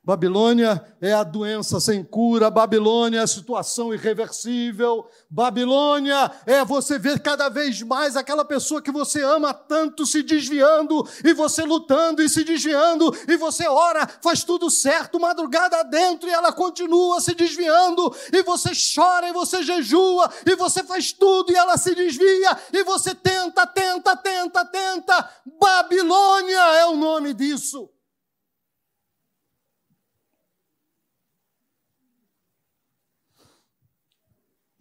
Babilônia 0.03 0.83
é 0.99 1.13
a 1.13 1.23
doença 1.23 1.79
sem 1.79 2.03
cura, 2.03 2.49
Babilônia 2.49 3.19
é 3.19 3.21
a 3.21 3.27
situação 3.27 3.93
irreversível, 3.93 5.07
Babilônia 5.29 6.31
é 6.47 6.65
você 6.65 6.97
ver 6.97 7.19
cada 7.19 7.49
vez 7.49 7.83
mais 7.83 8.17
aquela 8.17 8.43
pessoa 8.43 8.81
que 8.81 8.91
você 8.91 9.21
ama 9.21 9.53
tanto 9.53 10.03
se 10.07 10.23
desviando, 10.23 11.07
e 11.23 11.35
você 11.35 11.61
lutando 11.61 12.23
e 12.23 12.27
se 12.27 12.43
desviando, 12.43 13.15
e 13.27 13.37
você 13.37 13.67
ora, 13.67 14.07
faz 14.23 14.43
tudo 14.43 14.71
certo, 14.71 15.19
madrugada 15.19 15.83
dentro, 15.83 16.27
e 16.27 16.33
ela 16.33 16.51
continua 16.51 17.21
se 17.21 17.35
desviando, 17.35 18.11
e 18.33 18.41
você 18.41 18.71
chora, 18.95 19.29
e 19.29 19.33
você 19.33 19.61
jejua, 19.61 20.31
e 20.47 20.55
você 20.55 20.83
faz 20.83 21.11
tudo, 21.11 21.51
e 21.51 21.55
ela 21.55 21.77
se 21.77 21.93
desvia, 21.93 22.57
e 22.73 22.83
você 22.83 23.13
tenta, 23.13 23.67
tenta, 23.67 24.15
tenta, 24.15 24.65
tenta. 24.65 25.29
Babilônia 25.59 26.59
é 26.79 26.87
o 26.87 26.97
nome 26.97 27.35
disso. 27.35 27.87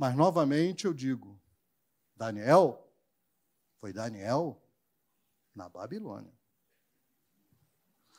Mas 0.00 0.16
novamente 0.16 0.86
eu 0.86 0.94
digo: 0.94 1.38
Daniel, 2.16 2.90
foi 3.78 3.92
Daniel 3.92 4.58
na 5.54 5.68
Babilônia. 5.68 6.32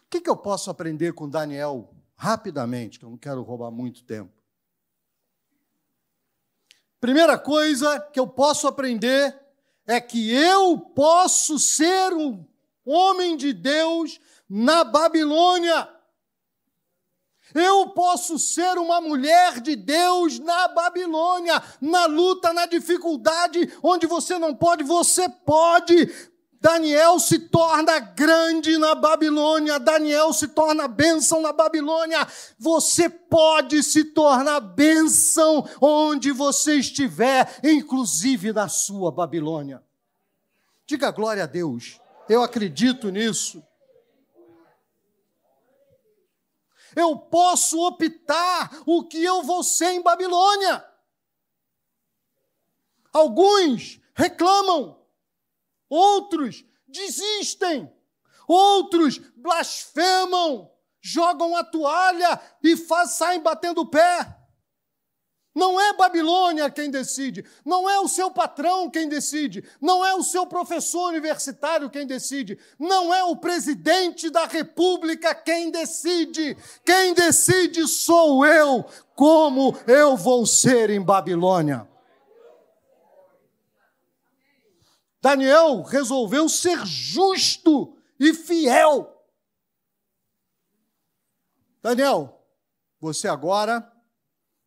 O 0.04 0.08
que, 0.08 0.22
que 0.22 0.30
eu 0.30 0.38
posso 0.38 0.70
aprender 0.70 1.14
com 1.14 1.28
Daniel 1.28 1.92
rapidamente, 2.16 3.00
que 3.00 3.06
eu 3.06 3.10
não 3.10 3.18
quero 3.18 3.42
roubar 3.42 3.72
muito 3.72 4.04
tempo? 4.04 4.32
Primeira 7.00 7.40
coisa 7.40 8.00
que 8.00 8.20
eu 8.20 8.28
posso 8.28 8.68
aprender 8.68 9.36
é 9.88 10.00
que 10.00 10.32
eu 10.32 10.78
posso 10.78 11.58
ser 11.58 12.14
um 12.14 12.46
homem 12.86 13.36
de 13.36 13.54
Deus 13.54 14.22
na 14.48 14.84
Babilônia. 14.84 15.90
Eu 17.54 17.90
posso 17.90 18.40
ser 18.40 18.78
uma 18.78 19.02
mulher 19.02 19.60
de 19.60 19.76
Deus 19.76 20.40
na 20.40 20.68
Babilônia, 20.70 21.62
na 21.80 22.06
luta, 22.06 22.54
na 22.54 22.66
dificuldade, 22.66 23.72
onde 23.84 24.08
você 24.08 24.38
não 24.40 24.56
pode, 24.56 24.84
você 24.84 25.28
pode. 25.30 26.10
Daniel 26.62 27.20
se 27.20 27.40
torna 27.40 28.00
grande 28.00 28.78
na 28.78 28.94
Babilônia, 28.94 29.80
Daniel 29.80 30.32
se 30.32 30.48
torna 30.48 30.88
bênção 30.88 31.42
na 31.42 31.52
Babilônia. 31.52 32.28
Você 32.60 33.10
pode 33.10 33.82
se 33.82 34.04
tornar 34.04 34.60
bênção 34.60 35.68
onde 35.82 36.32
você 36.32 36.76
estiver, 36.76 37.60
inclusive 37.64 38.54
na 38.54 38.70
sua 38.70 39.12
Babilônia. 39.12 39.82
Diga 40.86 41.10
glória 41.10 41.46
a 41.46 41.48
Deus, 41.48 42.00
eu 42.30 42.44
acredito 42.44 43.10
nisso. 43.10 43.64
Eu 46.96 47.18
posso 47.18 47.80
optar 47.86 48.82
o 48.86 49.04
que 49.06 49.24
eu 49.24 49.44
vou 49.44 49.64
ser 49.64 49.92
em 49.92 50.02
Babilônia. 50.02 50.86
Alguns 53.14 54.00
reclamam, 54.14 55.06
outros 55.90 56.64
desistem, 56.88 57.92
outros 58.48 59.18
blasfemam, 59.36 60.72
jogam 61.02 61.56
a 61.56 61.64
toalha 61.64 62.40
e 62.64 62.78
saem 63.08 63.42
batendo 63.42 63.82
o 63.82 63.90
pé. 63.90 64.41
Não 65.54 65.80
é 65.80 65.94
Babilônia 65.94 66.70
quem 66.70 66.90
decide, 66.90 67.46
não 67.66 67.90
é 67.90 68.00
o 68.00 68.08
seu 68.08 68.32
patrão 68.32 68.90
quem 68.90 69.10
decide, 69.10 69.68
não 69.82 70.06
é 70.06 70.16
o 70.16 70.24
seu 70.24 70.48
professor 70.48 71.10
universitário 71.10 71.90
quem 71.90 72.08
decide, 72.08 72.58
não 72.80 73.14
é 73.14 73.22
o 73.26 73.36
presidente 73.36 74.30
da 74.30 74.46
república 74.46 75.36
quem 75.36 75.70
decide. 75.70 76.56
Quem 76.86 77.14
decide 77.14 77.86
sou 77.86 78.46
eu, 78.46 78.86
como 79.14 79.78
eu 79.88 80.16
vou 80.16 80.46
ser 80.46 80.90
em 80.90 81.02
Babilônia. 81.02 81.86
Daniel 85.22 85.82
resolveu 85.84 86.48
ser 86.48 86.86
justo 86.86 87.98
e 88.18 88.34
fiel. 88.34 89.22
Daniel, 91.82 92.42
você 93.02 93.28
agora 93.28 93.91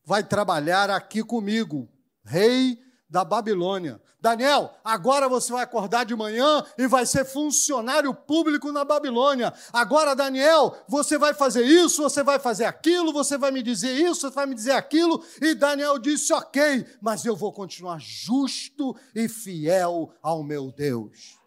vai 0.04 0.22
trabalhar 0.22 0.90
aqui 0.90 1.22
comigo, 1.22 1.88
rei 2.24 2.78
da 3.08 3.24
Babilônia. 3.24 4.00
Daniel, 4.20 4.74
agora 4.82 5.28
você 5.28 5.52
vai 5.52 5.62
acordar 5.62 6.04
de 6.04 6.16
manhã 6.16 6.64
e 6.78 6.86
vai 6.86 7.04
ser 7.04 7.24
funcionário 7.26 8.14
público 8.14 8.72
na 8.72 8.84
Babilônia. 8.84 9.52
Agora, 9.72 10.16
Daniel, 10.16 10.74
você 10.88 11.18
vai 11.18 11.34
fazer 11.34 11.62
isso, 11.62 12.02
você 12.02 12.22
vai 12.22 12.38
fazer 12.38 12.64
aquilo, 12.64 13.12
você 13.12 13.36
vai 13.36 13.50
me 13.50 13.62
dizer 13.62 13.92
isso, 13.92 14.22
você 14.22 14.30
vai 14.30 14.46
me 14.46 14.54
dizer 14.54 14.72
aquilo. 14.72 15.22
E 15.42 15.54
Daniel 15.54 15.98
disse: 15.98 16.32
Ok, 16.32 16.86
mas 17.02 17.24
eu 17.26 17.36
vou 17.36 17.52
continuar 17.52 18.00
justo 18.00 18.96
e 19.14 19.28
fiel 19.28 20.12
ao 20.22 20.42
meu 20.42 20.72
Deus. 20.72 21.38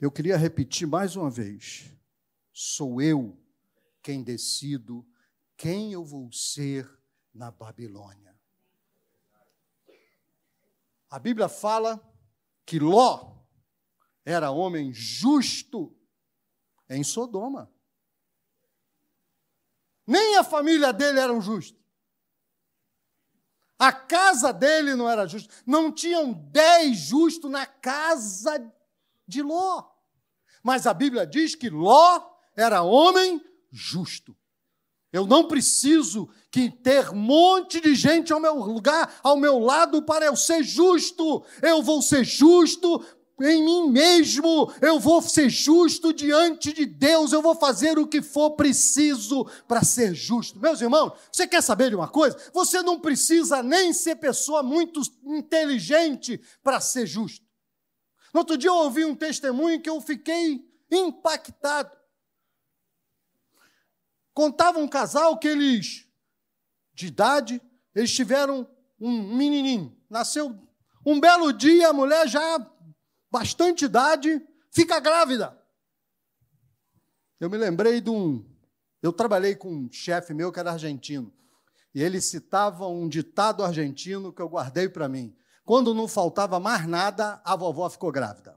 Eu 0.00 0.10
queria 0.10 0.36
repetir 0.36 0.86
mais 0.86 1.16
uma 1.16 1.30
vez 1.30 1.97
sou 2.60 3.00
eu 3.00 3.40
quem 4.02 4.20
decido 4.20 5.06
quem 5.56 5.92
eu 5.92 6.04
vou 6.04 6.32
ser 6.32 6.90
na 7.32 7.52
Babilônia. 7.52 8.36
A 11.08 11.20
Bíblia 11.20 11.48
fala 11.48 12.02
que 12.66 12.80
Ló 12.80 13.44
era 14.24 14.50
homem 14.50 14.92
justo 14.92 15.96
em 16.90 17.04
Sodoma. 17.04 17.72
Nem 20.04 20.36
a 20.36 20.42
família 20.42 20.92
dele 20.92 21.20
era 21.20 21.40
justa. 21.40 21.78
A 23.78 23.92
casa 23.92 24.52
dele 24.52 24.96
não 24.96 25.08
era 25.08 25.28
justa. 25.28 25.54
Não 25.64 25.92
tinham 25.92 26.32
dez 26.32 26.98
justos 26.98 27.48
na 27.48 27.66
casa 27.66 28.58
de 29.28 29.42
Ló. 29.42 29.88
Mas 30.60 30.88
a 30.88 30.92
Bíblia 30.92 31.24
diz 31.24 31.54
que 31.54 31.70
Ló 31.70 32.37
era 32.58 32.82
homem 32.82 33.40
justo. 33.70 34.36
Eu 35.12 35.26
não 35.26 35.46
preciso 35.46 36.28
que 36.50 36.68
ter 36.70 37.08
um 37.10 37.16
monte 37.16 37.80
de 37.80 37.94
gente 37.94 38.32
ao 38.32 38.40
meu 38.40 38.56
lugar, 38.56 39.18
ao 39.22 39.36
meu 39.36 39.58
lado 39.58 40.02
para 40.02 40.26
eu 40.26 40.36
ser 40.36 40.62
justo. 40.62 41.44
Eu 41.62 41.82
vou 41.82 42.02
ser 42.02 42.24
justo 42.24 43.02
em 43.40 43.64
mim 43.64 43.90
mesmo, 43.92 44.70
eu 44.82 44.98
vou 44.98 45.22
ser 45.22 45.48
justo 45.48 46.12
diante 46.12 46.72
de 46.72 46.84
Deus, 46.84 47.32
eu 47.32 47.40
vou 47.40 47.54
fazer 47.54 47.96
o 47.96 48.06
que 48.06 48.20
for 48.20 48.50
preciso 48.56 49.48
para 49.68 49.84
ser 49.84 50.12
justo. 50.12 50.58
Meus 50.58 50.80
irmãos, 50.80 51.12
você 51.32 51.46
quer 51.46 51.62
saber 51.62 51.90
de 51.90 51.94
uma 51.94 52.08
coisa? 52.08 52.36
Você 52.52 52.82
não 52.82 52.98
precisa 52.98 53.62
nem 53.62 53.92
ser 53.92 54.16
pessoa 54.16 54.62
muito 54.62 55.00
inteligente 55.24 56.40
para 56.64 56.80
ser 56.80 57.06
justo. 57.06 57.46
No 58.34 58.40
outro 58.40 58.58
dia 58.58 58.70
eu 58.70 58.74
ouvi 58.74 59.04
um 59.04 59.14
testemunho 59.14 59.80
que 59.80 59.88
eu 59.88 60.00
fiquei 60.00 60.60
impactado. 60.90 61.97
Contava 64.38 64.78
um 64.78 64.86
casal 64.86 65.36
que 65.36 65.48
eles, 65.48 66.06
de 66.94 67.08
idade, 67.08 67.60
eles 67.92 68.14
tiveram 68.14 68.70
um 69.00 69.34
menininho. 69.34 70.00
Nasceu 70.08 70.56
um 71.04 71.18
belo 71.18 71.52
dia, 71.52 71.88
a 71.88 71.92
mulher 71.92 72.28
já 72.28 72.64
bastante 73.28 73.86
idade, 73.86 74.40
fica 74.70 75.00
grávida. 75.00 75.60
Eu 77.40 77.50
me 77.50 77.56
lembrei 77.56 78.00
de 78.00 78.10
um. 78.10 78.48
Eu 79.02 79.12
trabalhei 79.12 79.56
com 79.56 79.72
um 79.72 79.90
chefe 79.90 80.32
meu 80.32 80.52
que 80.52 80.60
era 80.60 80.70
argentino. 80.70 81.34
E 81.92 82.00
ele 82.00 82.20
citava 82.20 82.86
um 82.86 83.08
ditado 83.08 83.64
argentino 83.64 84.32
que 84.32 84.40
eu 84.40 84.48
guardei 84.48 84.88
para 84.88 85.08
mim. 85.08 85.36
Quando 85.64 85.92
não 85.92 86.06
faltava 86.06 86.60
mais 86.60 86.86
nada, 86.86 87.42
a 87.44 87.56
vovó 87.56 87.90
ficou 87.90 88.12
grávida. 88.12 88.56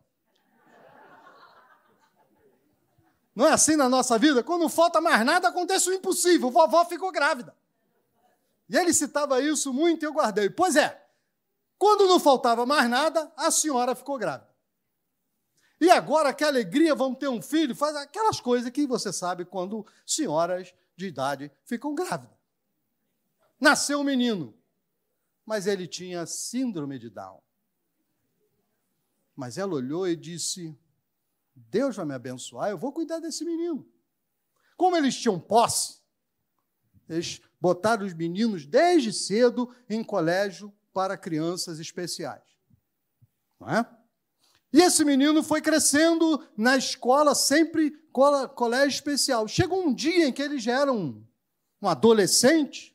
Não 3.36 3.48
é 3.48 3.54
assim 3.54 3.76
na 3.76 3.88
nossa 3.88 4.18
vida? 4.18 4.44
Quando 4.44 4.62
não 4.62 4.70
falta 4.70 5.00
mais 5.00 5.26
nada, 5.26 5.48
acontece 5.48 5.90
o 5.90 5.94
impossível. 5.94 6.52
Vovó 6.52 6.86
ficou 6.86 7.12
grávida. 7.12 7.56
E 8.70 8.78
ele 8.78 8.94
citava 8.94 9.42
isso 9.42 9.74
muito 9.74 10.04
e 10.04 10.06
eu 10.06 10.14
guardei. 10.14 10.50
Pois 10.50 10.76
é, 10.76 11.02
quando 11.78 12.08
não 12.08 12.20
faltava 12.20 12.66
mais 12.66 12.90
nada, 12.90 13.32
a 13.36 13.50
senhora 13.50 13.96
ficou 13.96 14.18
grávida. 14.18 14.52
E 15.80 15.90
agora, 15.90 16.32
que 16.32 16.44
alegria, 16.44 16.94
vamos 16.94 17.18
ter 17.18 17.28
um 17.28 17.42
filho, 17.42 17.76
faz 17.76 17.96
aquelas 17.96 18.40
coisas 18.40 18.70
que 18.70 18.86
você 18.86 19.12
sabe 19.12 19.46
quando 19.46 19.86
senhoras 20.06 20.72
de 20.96 21.08
idade 21.08 21.52
ficam 21.66 21.96
grávidas. 21.96 22.38
Nasceu 23.60 24.00
um 24.00 24.04
menino, 24.04 24.56
mas 25.44 25.66
ele 25.66 25.88
tinha 25.88 26.26
síndrome 26.28 27.00
de 27.00 27.10
Down. 27.10 27.42
Mas 29.36 29.58
ela 29.58 29.74
olhou 29.74 30.08
e 30.08 30.16
disse: 30.16 30.78
Deus 31.70 31.96
vai 31.96 32.06
me 32.06 32.14
abençoar, 32.14 32.70
eu 32.70 32.78
vou 32.78 32.92
cuidar 32.92 33.20
desse 33.20 33.46
menino. 33.46 33.88
Como 34.78 34.96
eles 34.96 35.16
tinham 35.16 35.40
posse, 35.40 36.02
eles 37.08 37.42
botaram 37.60 38.06
os 38.06 38.14
meninos 38.14 38.66
desde 38.66 39.14
cedo 39.14 39.74
em 39.90 40.04
colégio 40.04 40.74
para 40.94 41.18
crianças 41.18 41.80
especiais. 41.80 42.44
Não 43.60 43.70
é? 43.70 43.86
E 44.74 44.82
esse 44.82 45.04
menino 45.04 45.44
foi 45.44 45.62
crescendo 45.62 46.48
na 46.56 46.78
escola, 46.78 47.36
sempre 47.36 47.92
colégio 48.12 48.96
especial. 48.96 49.48
Chegou 49.48 49.86
um 49.86 49.94
dia 49.94 50.28
em 50.28 50.34
que 50.34 50.42
ele 50.42 50.58
já 50.58 50.80
era 50.80 50.94
um, 50.94 51.26
um 51.82 51.88
adolescente, 51.88 52.91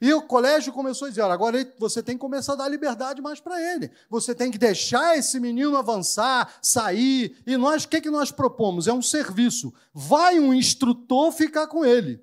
e 0.00 0.12
o 0.12 0.22
colégio 0.22 0.72
começou 0.72 1.06
a 1.06 1.08
dizer: 1.08 1.22
agora 1.22 1.66
você 1.78 2.02
tem 2.02 2.16
que 2.16 2.20
começar 2.20 2.52
a 2.52 2.56
dar 2.56 2.68
liberdade 2.68 3.22
mais 3.22 3.40
para 3.40 3.60
ele. 3.60 3.90
Você 4.10 4.34
tem 4.34 4.50
que 4.50 4.58
deixar 4.58 5.16
esse 5.16 5.40
menino 5.40 5.76
avançar, 5.76 6.54
sair. 6.60 7.36
E 7.46 7.56
nós, 7.56 7.84
o 7.84 7.88
que, 7.88 8.00
que 8.00 8.10
nós 8.10 8.30
propomos? 8.30 8.86
É 8.86 8.92
um 8.92 9.00
serviço. 9.00 9.72
Vai 9.94 10.38
um 10.38 10.52
instrutor 10.52 11.32
ficar 11.32 11.66
com 11.66 11.84
ele. 11.84 12.22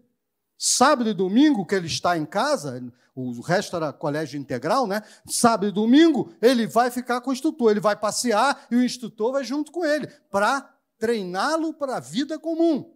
Sábado 0.58 1.10
e 1.10 1.14
domingo, 1.14 1.66
que 1.66 1.74
ele 1.74 1.88
está 1.88 2.16
em 2.16 2.26
casa, 2.26 2.82
o 3.16 3.42
resto 3.42 3.76
era 3.76 3.92
colégio 3.92 4.40
integral, 4.40 4.86
né? 4.86 5.02
Sábado 5.26 5.68
e 5.68 5.72
domingo, 5.72 6.32
ele 6.42 6.68
vai 6.68 6.92
ficar 6.92 7.22
com 7.22 7.32
o 7.32 7.34
instrutor, 7.34 7.72
ele 7.72 7.80
vai 7.80 7.96
passear 7.96 8.66
e 8.70 8.76
o 8.76 8.84
instrutor 8.84 9.32
vai 9.32 9.44
junto 9.44 9.72
com 9.72 9.84
ele, 9.84 10.08
para 10.30 10.72
treiná-lo 11.00 11.74
para 11.74 11.98
a 11.98 12.00
vida 12.00 12.38
comum. 12.38 12.94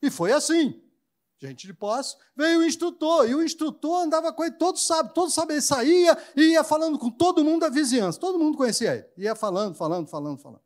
E 0.00 0.10
foi 0.10 0.32
assim. 0.32 0.80
Gente 1.40 1.66
de 1.66 1.72
posse, 1.72 2.16
veio 2.36 2.60
o 2.60 2.64
instrutor, 2.64 3.28
e 3.28 3.34
o 3.34 3.42
instrutor 3.42 4.02
andava 4.02 4.32
com 4.32 4.44
ele 4.44 4.52
todo 4.52 4.78
sábado, 4.78 5.14
todo 5.14 5.30
sábado 5.30 5.52
ele 5.52 5.62
saía 5.62 6.16
e 6.36 6.52
ia 6.52 6.62
falando 6.62 6.98
com 6.98 7.10
todo 7.10 7.42
mundo 7.42 7.60
da 7.60 7.70
vizinhança, 7.70 8.20
todo 8.20 8.38
mundo 8.38 8.58
conhecia 8.58 8.94
ele, 8.94 9.06
ia 9.16 9.34
falando, 9.34 9.74
falando, 9.74 10.06
falando, 10.06 10.38
falando. 10.38 10.60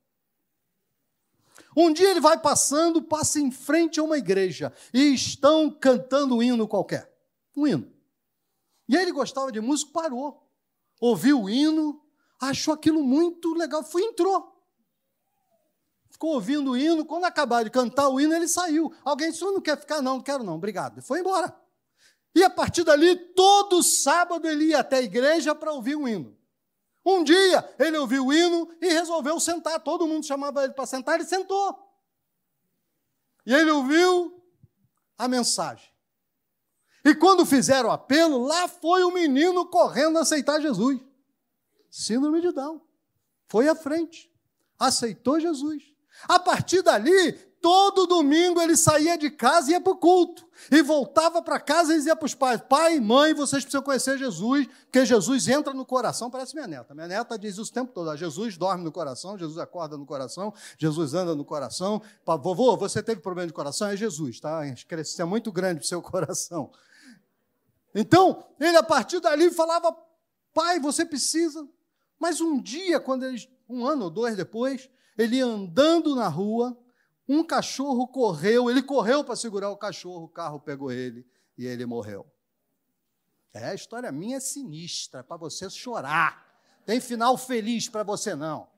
Um 1.76 1.92
dia 1.92 2.10
ele 2.10 2.20
vai 2.20 2.40
passando, 2.40 3.02
passa 3.02 3.40
em 3.40 3.50
frente 3.50 3.98
a 3.98 4.02
uma 4.02 4.18
igreja 4.18 4.72
e 4.92 5.14
estão 5.14 5.70
cantando 5.70 6.37
um 6.37 6.42
hino 6.42 6.68
qualquer. 6.68 7.12
Um 7.56 7.66
hino. 7.66 7.92
E 8.88 8.96
ele 8.96 9.10
gostava 9.10 9.50
de 9.50 9.60
música, 9.60 9.90
parou. 9.92 10.48
Ouviu 11.00 11.42
o 11.42 11.50
hino, 11.50 12.00
achou 12.40 12.74
aquilo 12.74 13.02
muito 13.02 13.54
legal, 13.54 13.82
foi 13.82 14.02
entrou. 14.02 14.54
Ficou 16.14 16.35
ouvindo 16.35 16.70
o 16.70 16.77
hino, 16.77 17.05
quando 17.05 17.24
acabar 17.24 17.64
de 17.64 17.70
cantar 17.70 18.09
o 18.09 18.20
hino, 18.20 18.33
ele 18.33 18.46
saiu. 18.46 18.94
Alguém 19.05 19.33
disse: 19.33 19.42
não 19.42 19.61
quer 19.61 19.77
ficar? 19.77 20.00
Não, 20.00 20.18
não 20.18 20.22
quero 20.22 20.44
não, 20.44 20.55
obrigado. 20.55 21.00
E 21.00 21.03
foi 21.03 21.18
embora. 21.18 21.53
E 22.33 22.44
a 22.44 22.48
partir 22.48 22.85
dali, 22.85 23.16
todo 23.35 23.83
sábado 23.83 24.46
ele 24.46 24.66
ia 24.66 24.79
até 24.79 24.98
a 24.98 25.03
igreja 25.03 25.57
para 25.57 25.72
ouvir 25.72 25.96
o 25.96 26.07
hino. 26.07 26.38
Um 27.05 27.24
dia 27.24 27.68
ele 27.81 27.98
ouviu 27.98 28.27
o 28.27 28.33
hino 28.33 28.72
e 28.81 28.90
resolveu 28.90 29.40
sentar. 29.40 29.81
Todo 29.81 30.07
mundo 30.07 30.24
chamava 30.24 30.62
ele 30.62 30.72
para 30.72 30.87
sentar, 30.87 31.16
ele 31.16 31.24
sentou. 31.24 31.77
E 33.44 33.53
ele 33.53 33.72
ouviu 33.72 34.40
a 35.18 35.27
mensagem. 35.27 35.92
E 37.05 37.12
quando 37.12 37.44
fizeram 37.44 37.88
o 37.88 37.92
apelo, 37.92 38.38
lá 38.38 38.68
foi 38.68 39.03
o 39.03 39.11
menino 39.11 39.66
correndo 39.66 40.16
aceitar 40.16 40.61
Jesus. 40.61 41.00
Síndrome 41.90 42.40
de 42.40 42.53
Down. 42.53 42.81
Foi 43.48 43.68
à 43.68 43.74
frente. 43.74 44.33
Aceitou 44.79 45.40
Jesus. 45.40 45.93
A 46.29 46.38
partir 46.38 46.83
dali, 46.83 47.38
Todo 47.64 48.07
domingo 48.07 48.61
ele 48.61 48.77
saía 48.77 49.16
de 49.16 49.31
casa 49.31 49.70
e 49.70 49.72
ia 49.72 49.81
para 49.81 49.94
o 49.94 49.96
culto. 49.96 50.46
E 50.70 50.83
voltava 50.83 51.40
para 51.40 51.59
casa 51.59 51.94
e 51.94 51.96
dizia 51.96 52.14
para 52.14 52.27
os 52.27 52.35
pais: 52.35 52.61
Pai, 52.68 53.00
mãe, 53.00 53.33
vocês 53.33 53.62
precisam 53.62 53.81
conhecer 53.81 54.18
Jesus, 54.18 54.66
porque 54.83 55.07
Jesus 55.07 55.48
entra 55.48 55.72
no 55.72 55.87
coração. 55.87 56.31
Parece 56.31 56.55
minha 56.55 56.66
neta. 56.66 56.94
Minha 56.94 57.09
neta 57.09 57.38
diz 57.38 57.55
isso 57.55 57.70
o 57.70 57.72
tempo 57.72 57.90
todo: 57.90 58.14
Jesus 58.18 58.59
dorme 58.59 58.85
no 58.85 58.92
coração, 58.92 59.38
Jesus 59.38 59.57
acorda 59.57 59.96
no 59.96 60.05
coração, 60.05 60.53
Jesus 60.77 61.14
anda 61.14 61.35
no 61.35 61.42
coração. 61.42 62.03
Vovô, 62.27 62.77
você 62.77 63.03
teve 63.03 63.22
problema 63.22 63.46
de 63.46 63.55
coração? 63.55 63.88
É 63.88 63.96
Jesus, 63.96 64.40
tá? 64.40 64.61
Crescia 64.87 65.24
muito 65.24 65.50
grande 65.50 65.77
para 65.77 65.87
o 65.87 65.88
seu 65.88 66.03
coração. 66.05 66.70
Então, 67.94 68.44
ele 68.61 68.77
a 68.77 68.83
partir 68.83 69.20
dali 69.20 69.50
falava: 69.50 69.96
Pai, 70.53 70.79
você 70.79 71.07
precisa. 71.07 71.66
Mas 72.18 72.42
um 72.42 72.61
dia, 72.61 73.00
quando 73.00 73.24
ele, 73.24 73.42
um 73.66 73.87
ano 73.87 74.05
ou 74.05 74.11
dois 74.11 74.37
depois, 74.37 74.90
ele 75.16 75.40
andando 75.40 76.14
na 76.14 76.29
rua, 76.29 76.79
um 77.29 77.44
cachorro 77.44 78.07
correu, 78.09 78.70
ele 78.70 78.83
correu 78.83 79.24
para 79.24 79.37
segurar 79.37 79.70
o 79.70 79.77
cachorro, 79.77 80.24
o 80.24 80.29
carro 80.29 80.61
pegou 80.61 80.90
ele 80.92 81.27
e 81.57 81.66
ele 81.66 81.87
morreu. 81.87 82.31
É, 83.53 83.66
a 83.66 83.74
história 83.74 84.11
minha 84.11 84.38
é 84.38 84.40
sinistra, 84.40 85.22
para 85.22 85.37
você 85.37 85.70
chorar. 85.70 86.44
Tem 86.85 87.00
final 87.00 87.38
feliz 87.38 87.88
para 87.88 88.03
você 88.03 88.35
não. 88.35 88.68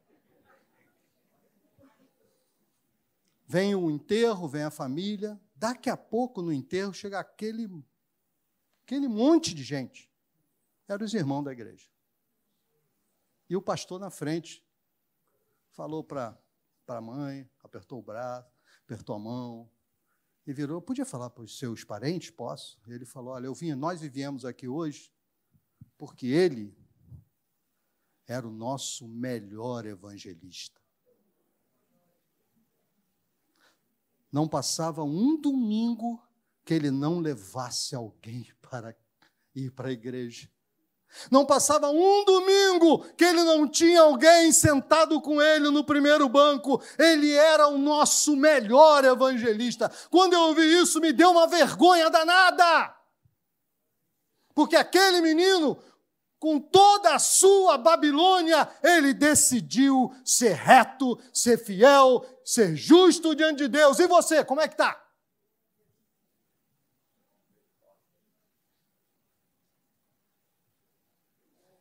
Vem 3.48 3.74
o 3.74 3.90
enterro, 3.90 4.48
vem 4.48 4.64
a 4.64 4.70
família. 4.70 5.40
Daqui 5.54 5.88
a 5.88 5.96
pouco 5.96 6.42
no 6.42 6.52
enterro 6.52 6.92
chega 6.92 7.18
aquele, 7.18 7.68
aquele 8.84 9.08
monte 9.08 9.54
de 9.54 9.62
gente. 9.62 10.10
Eram 10.86 11.04
os 11.04 11.14
irmãos 11.14 11.42
da 11.42 11.52
igreja. 11.52 11.88
E 13.48 13.56
o 13.56 13.62
pastor 13.62 13.98
na 13.98 14.10
frente 14.10 14.65
falou 15.76 16.02
para 16.02 16.36
a 16.88 17.00
mãe, 17.00 17.48
apertou 17.62 17.98
o 17.98 18.02
braço, 18.02 18.50
apertou 18.82 19.14
a 19.14 19.18
mão 19.18 19.70
e 20.46 20.52
virou. 20.52 20.80
Podia 20.80 21.04
falar 21.04 21.28
para 21.28 21.44
os 21.44 21.58
seus 21.58 21.84
parentes? 21.84 22.30
Posso. 22.30 22.80
Ele 22.86 23.04
falou: 23.04 23.34
Olha, 23.34 23.46
eu 23.46 23.54
vim, 23.54 23.74
nós 23.74 24.00
viemos 24.00 24.44
aqui 24.46 24.66
hoje 24.66 25.12
porque 25.98 26.26
ele 26.26 26.74
era 28.26 28.48
o 28.48 28.50
nosso 28.50 29.06
melhor 29.06 29.84
evangelista. 29.84 30.80
Não 34.32 34.48
passava 34.48 35.04
um 35.04 35.40
domingo 35.40 36.20
que 36.64 36.74
ele 36.74 36.90
não 36.90 37.20
levasse 37.20 37.94
alguém 37.94 38.50
para 38.62 38.96
ir 39.54 39.70
para 39.72 39.88
a 39.88 39.92
igreja. 39.92 40.50
Não 41.30 41.46
passava 41.46 41.88
um 41.88 42.24
domingo 42.24 43.04
que 43.16 43.24
ele 43.24 43.42
não 43.42 43.68
tinha 43.68 44.02
alguém 44.02 44.52
sentado 44.52 45.20
com 45.20 45.40
ele 45.40 45.70
no 45.70 45.84
primeiro 45.84 46.28
banco. 46.28 46.82
Ele 46.98 47.32
era 47.32 47.68
o 47.68 47.78
nosso 47.78 48.36
melhor 48.36 49.04
evangelista. 49.04 49.90
Quando 50.10 50.34
eu 50.34 50.40
ouvi 50.40 50.62
isso, 50.80 51.00
me 51.00 51.12
deu 51.12 51.30
uma 51.30 51.46
vergonha 51.46 52.10
danada. 52.10 52.94
Porque 54.54 54.76
aquele 54.76 55.20
menino, 55.20 55.76
com 56.38 56.58
toda 56.58 57.14
a 57.14 57.18
sua 57.18 57.76
Babilônia, 57.76 58.68
ele 58.82 59.12
decidiu 59.12 60.14
ser 60.24 60.54
reto, 60.54 61.18
ser 61.32 61.58
fiel, 61.58 62.24
ser 62.44 62.74
justo 62.74 63.34
diante 63.34 63.58
de 63.58 63.68
Deus. 63.68 63.98
E 63.98 64.06
você, 64.06 64.44
como 64.44 64.60
é 64.60 64.68
que 64.68 64.74
está? 64.74 65.05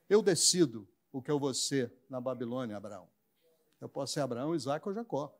Eu 0.10 0.22
decido 0.22 0.88
o 1.12 1.22
que 1.22 1.32
eu 1.32 1.40
vou 1.40 1.54
ser 1.54 1.94
na 2.10 2.20
Babilônia, 2.20 2.78
Abraão. 2.78 3.08
Eu 3.80 3.90
posso 3.90 4.14
ser 4.14 4.22
Abraão, 4.22 4.56
Isaac 4.56 4.88
ou 4.88 4.94
Jacó. 4.94 5.34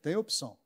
Tem 0.00 0.16
opção. 0.16 0.58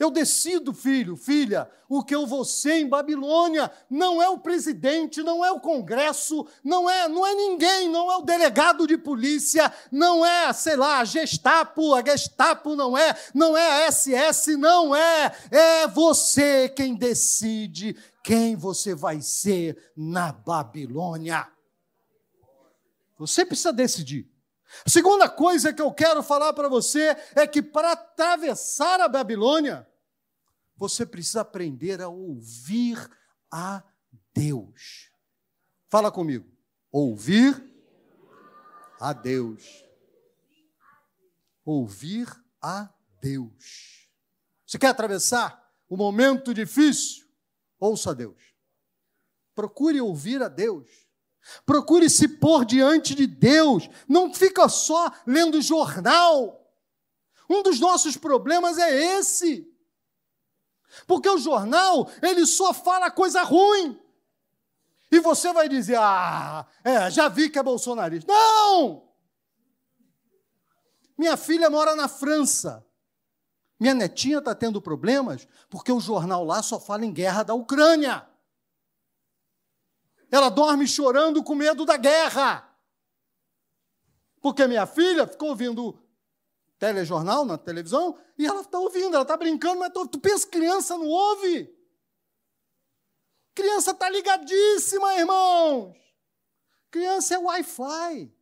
Eu 0.00 0.10
decido, 0.10 0.72
filho, 0.72 1.14
filha, 1.14 1.70
o 1.86 2.02
que 2.02 2.14
eu 2.14 2.26
vou 2.26 2.42
ser 2.42 2.76
em 2.76 2.88
Babilônia. 2.88 3.70
Não 3.90 4.22
é 4.22 4.30
o 4.30 4.38
presidente, 4.38 5.22
não 5.22 5.44
é 5.44 5.52
o 5.52 5.60
Congresso, 5.60 6.46
não 6.64 6.88
é, 6.88 7.06
não 7.06 7.26
é 7.26 7.34
ninguém, 7.34 7.86
não 7.90 8.10
é 8.10 8.16
o 8.16 8.22
delegado 8.22 8.86
de 8.86 8.96
polícia, 8.96 9.70
não 9.92 10.24
é, 10.24 10.50
sei 10.54 10.74
lá, 10.74 11.00
a 11.00 11.04
Gestapo, 11.04 11.92
a 11.92 12.02
Gestapo 12.02 12.74
não 12.74 12.96
é, 12.96 13.14
não 13.34 13.54
é 13.54 13.84
a 13.86 13.92
SS, 13.92 14.56
não 14.56 14.96
é. 14.96 15.36
É 15.50 15.86
você 15.86 16.70
quem 16.70 16.94
decide 16.94 17.94
quem 18.24 18.56
você 18.56 18.94
vai 18.94 19.20
ser 19.20 19.92
na 19.94 20.32
Babilônia. 20.32 21.46
Você 23.20 23.44
precisa 23.44 23.70
decidir. 23.70 24.26
A 24.86 24.88
segunda 24.88 25.28
coisa 25.28 25.74
que 25.74 25.82
eu 25.82 25.92
quero 25.92 26.22
falar 26.22 26.54
para 26.54 26.70
você 26.70 27.14
é 27.36 27.46
que 27.46 27.60
para 27.60 27.92
atravessar 27.92 28.98
a 28.98 29.08
Babilônia, 29.08 29.86
você 30.74 31.04
precisa 31.04 31.42
aprender 31.42 32.00
a 32.00 32.08
ouvir 32.08 32.96
a 33.52 33.82
Deus. 34.32 35.10
Fala 35.90 36.10
comigo. 36.10 36.50
Ouvir 36.90 37.62
a 38.98 39.12
Deus. 39.12 39.84
Ouvir 41.62 42.26
a 42.62 42.88
Deus. 43.20 44.08
Você 44.66 44.78
quer 44.78 44.88
atravessar 44.88 45.70
o 45.90 45.96
momento 45.96 46.54
difícil? 46.54 47.26
Ouça 47.78 48.12
a 48.12 48.14
Deus. 48.14 48.54
Procure 49.54 50.00
ouvir 50.00 50.42
a 50.42 50.48
Deus. 50.48 51.09
Procure 51.64 52.08
se 52.08 52.28
pôr 52.28 52.64
diante 52.64 53.14
de 53.14 53.26
Deus. 53.26 53.88
Não 54.08 54.32
fica 54.32 54.68
só 54.68 55.10
lendo 55.26 55.60
jornal. 55.60 56.60
Um 57.48 57.62
dos 57.62 57.80
nossos 57.80 58.16
problemas 58.16 58.78
é 58.78 59.18
esse. 59.18 59.66
Porque 61.06 61.28
o 61.28 61.38
jornal, 61.38 62.08
ele 62.22 62.46
só 62.46 62.72
fala 62.72 63.10
coisa 63.10 63.42
ruim. 63.42 63.98
E 65.10 65.18
você 65.18 65.52
vai 65.52 65.68
dizer: 65.68 65.96
"Ah, 65.98 66.66
é, 66.84 67.10
já 67.10 67.28
vi 67.28 67.50
que 67.50 67.58
é 67.58 67.62
bolsonarista". 67.62 68.32
Não! 68.32 69.08
Minha 71.18 71.36
filha 71.36 71.68
mora 71.68 71.94
na 71.96 72.08
França. 72.08 72.86
Minha 73.78 73.94
netinha 73.94 74.38
está 74.38 74.54
tendo 74.54 74.80
problemas 74.80 75.48
porque 75.68 75.90
o 75.90 76.00
jornal 76.00 76.44
lá 76.44 76.62
só 76.62 76.78
fala 76.78 77.04
em 77.04 77.12
guerra 77.12 77.42
da 77.42 77.54
Ucrânia. 77.54 78.29
Ela 80.30 80.48
dorme 80.48 80.86
chorando 80.86 81.42
com 81.42 81.54
medo 81.54 81.84
da 81.84 81.96
guerra. 81.96 82.66
Porque 84.40 84.66
minha 84.66 84.86
filha 84.86 85.26
ficou 85.26 85.50
ouvindo 85.50 86.00
telejornal 86.78 87.44
na 87.44 87.58
televisão 87.58 88.18
e 88.38 88.46
ela 88.46 88.62
está 88.62 88.78
ouvindo, 88.78 89.14
ela 89.14 89.22
está 89.22 89.36
brincando, 89.36 89.80
mas 89.80 89.92
tu, 89.92 90.18
pensa 90.18 90.46
criança 90.46 90.96
não 90.96 91.06
ouve? 91.06 91.70
Criança 93.54 93.90
está 93.90 94.08
ligadíssima, 94.08 95.14
irmãos. 95.16 95.94
Criança 96.90 97.34
é 97.34 97.38
Wi-Fi. 97.38 98.32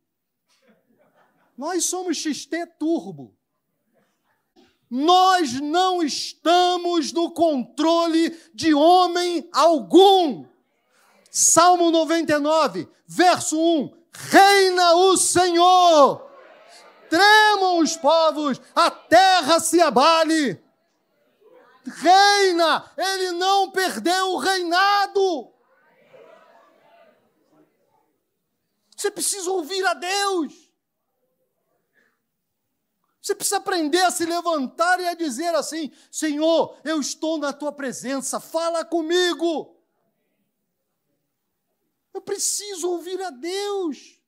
Nós 1.57 1.83
somos 1.83 2.17
XT 2.17 2.65
turbo. 2.79 3.37
Nós 4.89 5.59
não 5.59 6.01
estamos 6.01 7.11
no 7.11 7.31
controle 7.31 8.29
de 8.53 8.73
homem 8.73 9.47
algum. 9.51 10.47
Salmo 11.39 11.89
99, 11.89 12.85
verso 13.07 13.57
1: 13.57 13.97
Reina 14.11 14.95
o 14.95 15.15
Senhor, 15.15 16.29
tremam 17.09 17.79
os 17.79 17.95
povos, 17.95 18.59
a 18.75 18.91
terra 18.91 19.57
se 19.61 19.79
abale. 19.79 20.61
reina, 21.85 22.91
ele 22.97 23.31
não 23.31 23.71
perdeu 23.71 24.33
o 24.33 24.37
reinado. 24.37 25.53
Você 28.97 29.09
precisa 29.09 29.49
ouvir 29.49 29.85
a 29.85 29.93
Deus. 29.93 30.69
Você 33.21 33.33
precisa 33.33 33.57
aprender 33.57 34.01
a 34.01 34.11
se 34.11 34.25
levantar 34.25 34.99
e 34.99 35.07
a 35.07 35.13
dizer 35.13 35.55
assim: 35.55 35.89
Senhor, 36.11 36.77
eu 36.83 36.99
estou 36.99 37.37
na 37.37 37.53
tua 37.53 37.71
presença, 37.71 38.41
fala 38.41 38.83
comigo. 38.83 39.78
Eu 42.13 42.21
preciso 42.21 42.89
ouvir 42.89 43.21
a 43.21 43.29
Deus. 43.29 44.19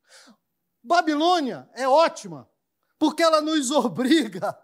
Babilônia 0.83 1.69
é 1.73 1.87
ótima, 1.87 2.49
porque 2.97 3.23
ela 3.23 3.41
nos 3.41 3.69
obriga 3.71 4.57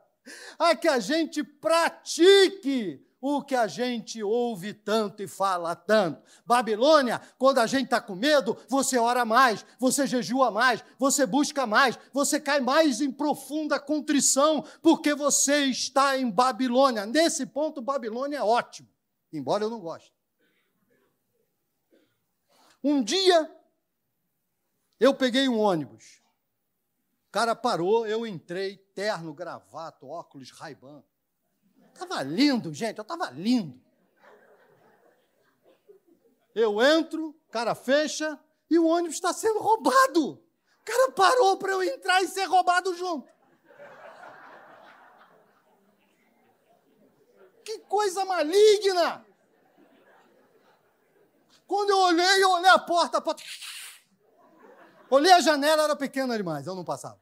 a 0.58 0.76
que 0.76 0.88
a 0.88 1.00
gente 1.00 1.44
pratique 1.44 3.04
o 3.20 3.42
que 3.42 3.56
a 3.56 3.68
gente 3.68 4.22
ouve 4.22 4.74
tanto 4.74 5.24
e 5.24 5.28
fala 5.28 5.76
tanto. 5.76 6.22
Babilônia, 6.46 7.20
quando 7.38 7.60
a 7.60 7.68
gente 7.68 7.86
está 7.86 8.00
com 8.00 8.16
medo, 8.16 8.56
você 8.70 8.98
ora 8.98 9.26
mais, 9.26 9.66
você 9.80 10.06
jejua 10.06 10.52
mais, 10.52 10.84
você 10.98 11.26
busca 11.26 11.66
mais, 11.66 11.98
você 12.14 12.40
cai 12.40 12.60
mais 12.60 13.02
em 13.02 13.12
profunda 13.12 13.80
contrição, 13.80 14.64
porque 14.82 15.16
você 15.16 15.66
está 15.66 16.18
em 16.18 16.30
Babilônia. 16.30 17.06
Nesse 17.06 17.46
ponto, 17.46 17.82
Babilônia 17.82 18.38
é 18.38 18.44
ótimo, 18.44 18.88
embora 19.34 19.64
eu 19.64 19.70
não 19.70 19.80
goste. 19.80 20.17
Um 22.84 23.04
dia, 23.04 23.52
eu 25.00 25.14
peguei 25.14 25.48
um 25.50 25.60
ônibus. 25.60 26.22
O 27.28 27.32
cara 27.32 27.56
parou, 27.56 28.08
eu 28.08 28.26
entrei, 28.26 28.78
terno, 28.96 29.34
gravato, 29.34 30.08
óculos, 30.08 30.52
raibã. 30.52 31.04
Estava 31.94 32.24
lindo, 32.24 32.74
gente, 32.74 32.98
eu 32.98 33.02
estava 33.02 33.30
lindo. 33.32 33.82
Eu 36.56 36.82
entro, 36.82 37.30
o 37.30 37.52
cara 37.52 37.76
fecha 37.76 38.40
e 38.70 38.80
o 38.80 38.86
ônibus 38.86 39.18
está 39.18 39.34
sendo 39.34 39.60
roubado. 39.60 40.34
O 40.34 40.84
cara 40.86 41.12
parou 41.12 41.58
para 41.58 41.74
eu 41.74 41.84
entrar 41.84 42.22
e 42.24 42.28
ser 42.28 42.46
roubado 42.46 42.96
junto. 42.96 43.30
Que 47.64 47.80
coisa 47.80 48.24
maligna! 48.24 49.27
Quando 51.68 51.90
eu 51.90 52.00
olhei, 52.00 52.44
eu 52.44 52.52
olhei 52.52 52.70
a 52.70 52.80
porta, 52.80 53.18
a 53.18 53.22
porta. 53.22 53.44
Olhei 55.10 55.32
a 55.32 55.42
janela, 55.42 55.84
era 55.84 55.96
pequena 55.96 56.36
demais, 56.36 56.66
eu 56.66 56.74
não 56.74 56.84
passava. 56.84 57.22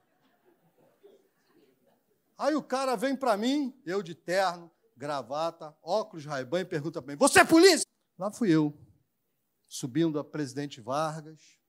Aí 2.38 2.56
o 2.56 2.64
cara 2.64 2.96
vem 2.96 3.16
para 3.16 3.36
mim, 3.36 3.74
eu 3.86 4.04
de 4.04 4.14
terno, 4.14 4.72
gravata, 4.96 5.76
óculos 5.82 6.26
Ray-Ban 6.26 6.62
e 6.62 6.66
pergunta 6.66 7.02
para 7.02 7.14
mim: 7.14 7.18
Você 7.18 7.40
é 7.40 7.46
polícia? 7.46 7.86
Lá 8.18 8.32
fui 8.32 8.50
eu, 8.50 8.74
subindo 9.68 10.20
a 10.20 10.24
Presidente 10.24 10.80
Vargas, 10.80 11.60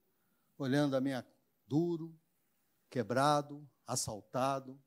olhando 0.58 0.96
a 0.96 1.00
minha 1.00 1.26
duro, 1.66 2.14
quebrado, 2.90 3.68
assaltado, 3.86 4.78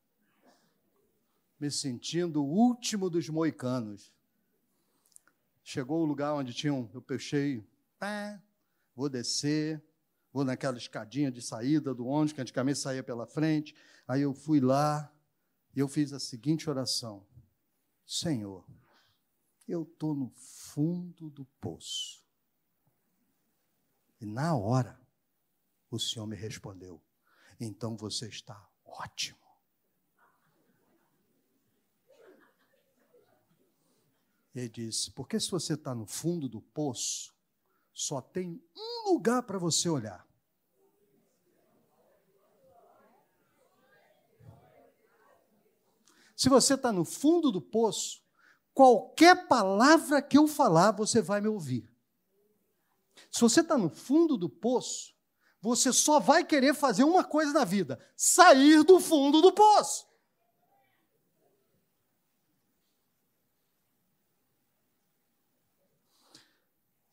me 1.60 1.70
sentindo 1.70 2.44
o 2.44 2.48
último 2.48 3.10
dos 3.10 3.28
moicanos. 3.30 4.14
Chegou 5.64 6.02
o 6.02 6.06
lugar 6.06 6.34
onde 6.34 6.54
tinha 6.54 6.74
um, 6.74 6.90
eu 6.94 7.02
fechei, 7.02 7.64
pá, 8.00 8.42
vou 8.96 9.10
descer, 9.10 9.84
vou 10.32 10.44
naquela 10.44 10.78
escadinha 10.78 11.32
de 11.32 11.42
saída 11.42 11.94
do 11.94 12.08
ônibus, 12.08 12.34
que 12.34 12.42
antigamente 12.42 12.80
saía 12.80 13.04
pela 13.04 13.28
frente. 13.28 13.76
Aí 14.08 14.22
eu 14.22 14.34
fui 14.34 14.60
lá, 14.60 15.14
e 15.76 15.80
eu 15.80 15.88
fiz 15.88 16.14
a 16.14 16.20
seguinte 16.20 16.70
oração: 16.70 17.28
Senhor, 18.06 18.66
eu 19.68 19.84
estou 19.84 20.16
no 20.16 20.30
fundo 20.30 21.30
do 21.30 21.46
poço. 21.62 22.24
E 24.20 24.26
na 24.26 24.56
hora, 24.56 25.00
o 25.92 26.00
Senhor 26.00 26.26
me 26.26 26.36
respondeu: 26.36 27.02
então 27.60 27.98
você 27.98 28.28
está 28.28 28.70
ótimo. 28.86 29.38
Ele 34.56 34.70
disse: 34.70 35.12
porque 35.12 35.40
se 35.40 35.52
você 35.52 35.74
está 35.74 35.94
no 35.94 36.06
fundo 36.06 36.48
do 36.48 36.62
poço, 36.62 37.34
só 38.00 38.22
tem 38.22 38.64
um 38.78 39.12
lugar 39.12 39.44
para 39.44 39.60
você 39.60 39.90
olhar. 39.90 40.26
Se 46.34 46.48
você 46.48 46.76
está 46.76 46.94
no 46.94 47.04
fundo 47.04 47.52
do 47.52 47.62
poço, 47.62 48.24
qualquer 48.74 49.50
palavra 49.50 50.22
que 50.22 50.38
eu 50.38 50.48
falar, 50.48 50.92
você 50.94 51.22
vai 51.22 51.42
me 51.42 51.50
ouvir. 51.50 51.94
Se 53.30 53.42
você 53.42 53.60
está 53.60 53.78
no 53.78 53.90
fundo 53.90 54.38
do 54.38 54.50
poço, 54.50 55.14
você 55.60 55.92
só 55.92 56.22
vai 56.22 56.46
querer 56.46 56.74
fazer 56.74 57.04
uma 57.04 57.26
coisa 57.26 57.52
na 57.52 57.66
vida: 57.66 58.00
sair 58.16 58.82
do 58.86 59.02
fundo 59.02 59.42
do 59.42 59.52
poço. 59.52 60.08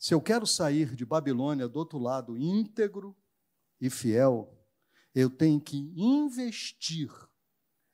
Se 0.06 0.14
eu 0.14 0.20
quero 0.20 0.46
sair 0.46 0.94
de 0.94 1.04
Babilônia 1.04 1.66
do 1.66 1.80
outro 1.80 1.98
lado 1.98 2.38
íntegro 2.38 3.16
e 3.80 3.90
fiel, 3.90 4.56
eu 5.12 5.28
tenho 5.28 5.60
que 5.60 5.92
investir 5.96 7.10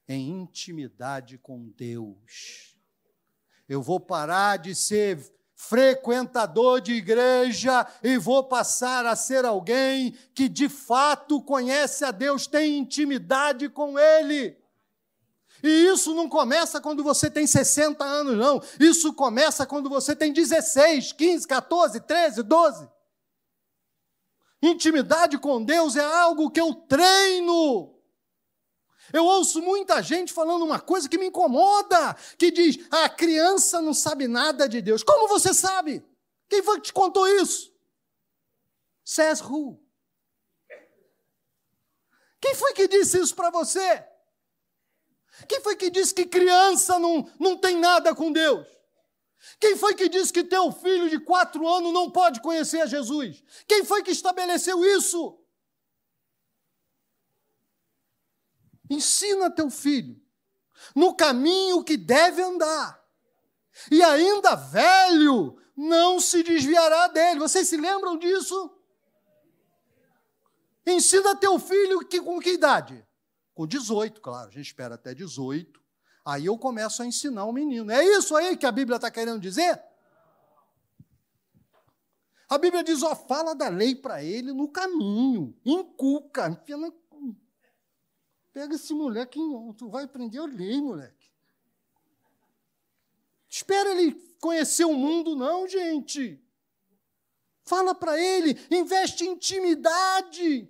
em 0.07 0.29
intimidade 0.29 1.38
com 1.38 1.70
Deus. 1.70 2.77
Eu 3.66 3.81
vou 3.81 3.98
parar 3.98 4.59
de 4.59 4.75
ser 4.75 5.18
frequentador 5.55 6.83
de 6.83 6.92
igreja 6.92 7.87
e 8.03 8.18
vou 8.18 8.44
passar 8.44 9.07
a 9.07 9.16
ser 9.16 9.46
alguém 9.46 10.12
que 10.35 10.51
de 10.51 10.68
fato 10.68 11.40
conhece 11.40 12.05
a 12.05 12.11
Deus, 12.11 12.46
tem 12.46 12.77
intimidade 12.77 13.70
com 13.70 13.98
Ele. 13.98 14.62
E 15.62 15.87
isso 15.87 16.14
não 16.14 16.29
começa 16.29 16.81
quando 16.81 17.05
você 17.05 17.31
tem 17.31 17.46
60 17.46 18.05
anos, 18.05 18.37
não. 18.37 18.61
Isso 18.81 19.12
começa 19.12 19.64
quando 19.64 19.88
você 19.88 20.16
tem 20.16 20.33
16, 20.33 21.12
15, 21.12 21.46
14, 21.46 22.01
13, 22.01 22.42
12. 22.42 22.88
Intimidade 24.61 25.38
com 25.38 25.64
Deus 25.64 25.96
é 25.96 26.05
algo 26.05 26.51
que 26.51 26.61
eu 26.61 26.75
treino. 26.75 27.94
Eu 29.12 29.25
ouço 29.25 29.61
muita 29.61 30.03
gente 30.03 30.33
falando 30.33 30.64
uma 30.64 30.81
coisa 30.81 31.09
que 31.09 31.18
me 31.18 31.27
incomoda, 31.27 32.14
que 32.38 32.51
diz: 32.51 32.79
a 32.90 33.09
criança 33.09 33.81
não 33.81 33.92
sabe 33.94 34.27
nada 34.27 34.68
de 34.68 34.81
Deus. 34.81 35.03
Como 35.03 35.29
você 35.29 35.53
sabe? 35.53 36.05
Quem 36.48 36.62
foi 36.62 36.77
que 36.77 36.87
te 36.87 36.92
contou 36.92 37.27
isso? 37.29 37.72
Says 39.05 39.40
who? 39.40 39.81
Quem 42.40 42.55
foi 42.55 42.72
que 42.72 42.88
disse 42.88 43.20
isso 43.20 43.35
para 43.35 43.51
você? 43.51 44.12
Quem 45.49 45.61
foi 45.61 45.77
que 45.77 45.91
disse 45.91 46.15
que 46.15 46.27
criança 46.27 46.99
não, 46.99 47.29
não 47.39 47.57
tem 47.57 47.79
nada 47.79 48.15
com 48.15 48.33
Deus? 48.33 48.67
Quem 49.59 49.77
foi 49.77 49.95
que 49.95 50.09
disse 50.09 50.33
que 50.33 50.45
teu 50.45 50.71
filho 50.71 51.11
de 51.11 51.19
quatro 51.19 51.67
anos 51.67 51.93
não 51.93 52.11
pode 52.11 52.41
conhecer 52.41 52.81
a 52.81 52.87
Jesus? 52.87 53.43
Quem 53.67 53.85
foi 53.85 54.03
que 54.03 54.11
estabeleceu 54.11 54.85
isso? 54.85 55.39
Ensina 58.89 59.51
teu 59.51 59.71
filho 59.71 60.21
no 60.95 61.15
caminho 61.15 61.83
que 61.83 61.97
deve 61.97 62.43
andar. 62.43 63.03
E 63.91 64.03
ainda 64.03 64.55
velho, 64.55 65.57
não 65.77 66.21
se 66.21 66.43
desviará 66.43 67.09
dele. 67.09 67.41
Vocês 67.41 67.69
se 67.69 67.77
lembram 67.77 68.19
disso? 68.19 68.71
Ensina 70.87 71.37
teu 71.37 71.59
filho 71.59 72.01
que, 72.07 72.21
com 72.21 72.39
que 72.41 72.51
idade? 72.51 73.07
Com 73.62 73.66
18, 73.66 74.20
claro, 74.20 74.48
a 74.48 74.53
gente 74.53 74.66
espera 74.66 74.96
até 74.96 75.14
18. 75.14 75.81
Aí 76.25 76.46
eu 76.46 76.59
começo 76.59 77.01
a 77.01 77.07
ensinar 77.07 77.44
o 77.44 77.53
menino. 77.53 77.92
É 77.92 78.05
isso 78.05 78.35
aí 78.35 78.57
que 78.57 78.66
a 78.66 78.72
Bíblia 78.72 78.96
está 78.96 79.09
querendo 79.09 79.40
dizer? 79.40 79.81
A 82.48 82.59
Bíblia 82.59 82.83
diz: 82.83 83.05
ó, 83.05 83.14
fala 83.14 83.55
da 83.55 83.68
lei 83.68 83.94
para 83.94 84.20
ele 84.25 84.53
no 84.53 84.68
caminho, 84.68 85.57
inculca, 85.64 86.48
enfia 86.48 86.77
na 86.77 86.92
Pega 88.53 88.75
esse 88.75 88.92
moleque, 88.92 89.38
tu 89.79 89.88
vai 89.88 90.05
aprender 90.05 90.40
a 90.40 90.44
ler, 90.44 90.83
moleque. 90.83 91.31
Espera 93.48 93.90
ele 93.92 94.12
conhecer 94.40 94.85
o 94.85 94.92
mundo, 94.92 95.37
não, 95.37 95.68
gente. 95.68 96.42
Fala 97.64 97.94
para 97.94 98.20
ele, 98.20 98.59
investe 98.70 99.25
intimidade. 99.25 100.68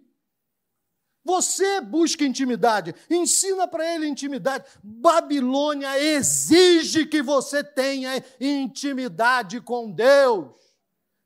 Você 1.25 1.81
busca 1.81 2.25
intimidade, 2.25 2.95
ensina 3.09 3.69
para 3.69 3.95
ele 3.95 4.07
intimidade. 4.07 4.65
Babilônia 4.83 5.99
exige 5.99 7.07
que 7.07 7.23
você 7.23 7.63
tenha 7.63 8.23
intimidade 8.41 9.61
com 9.61 9.91
Deus. 9.91 10.61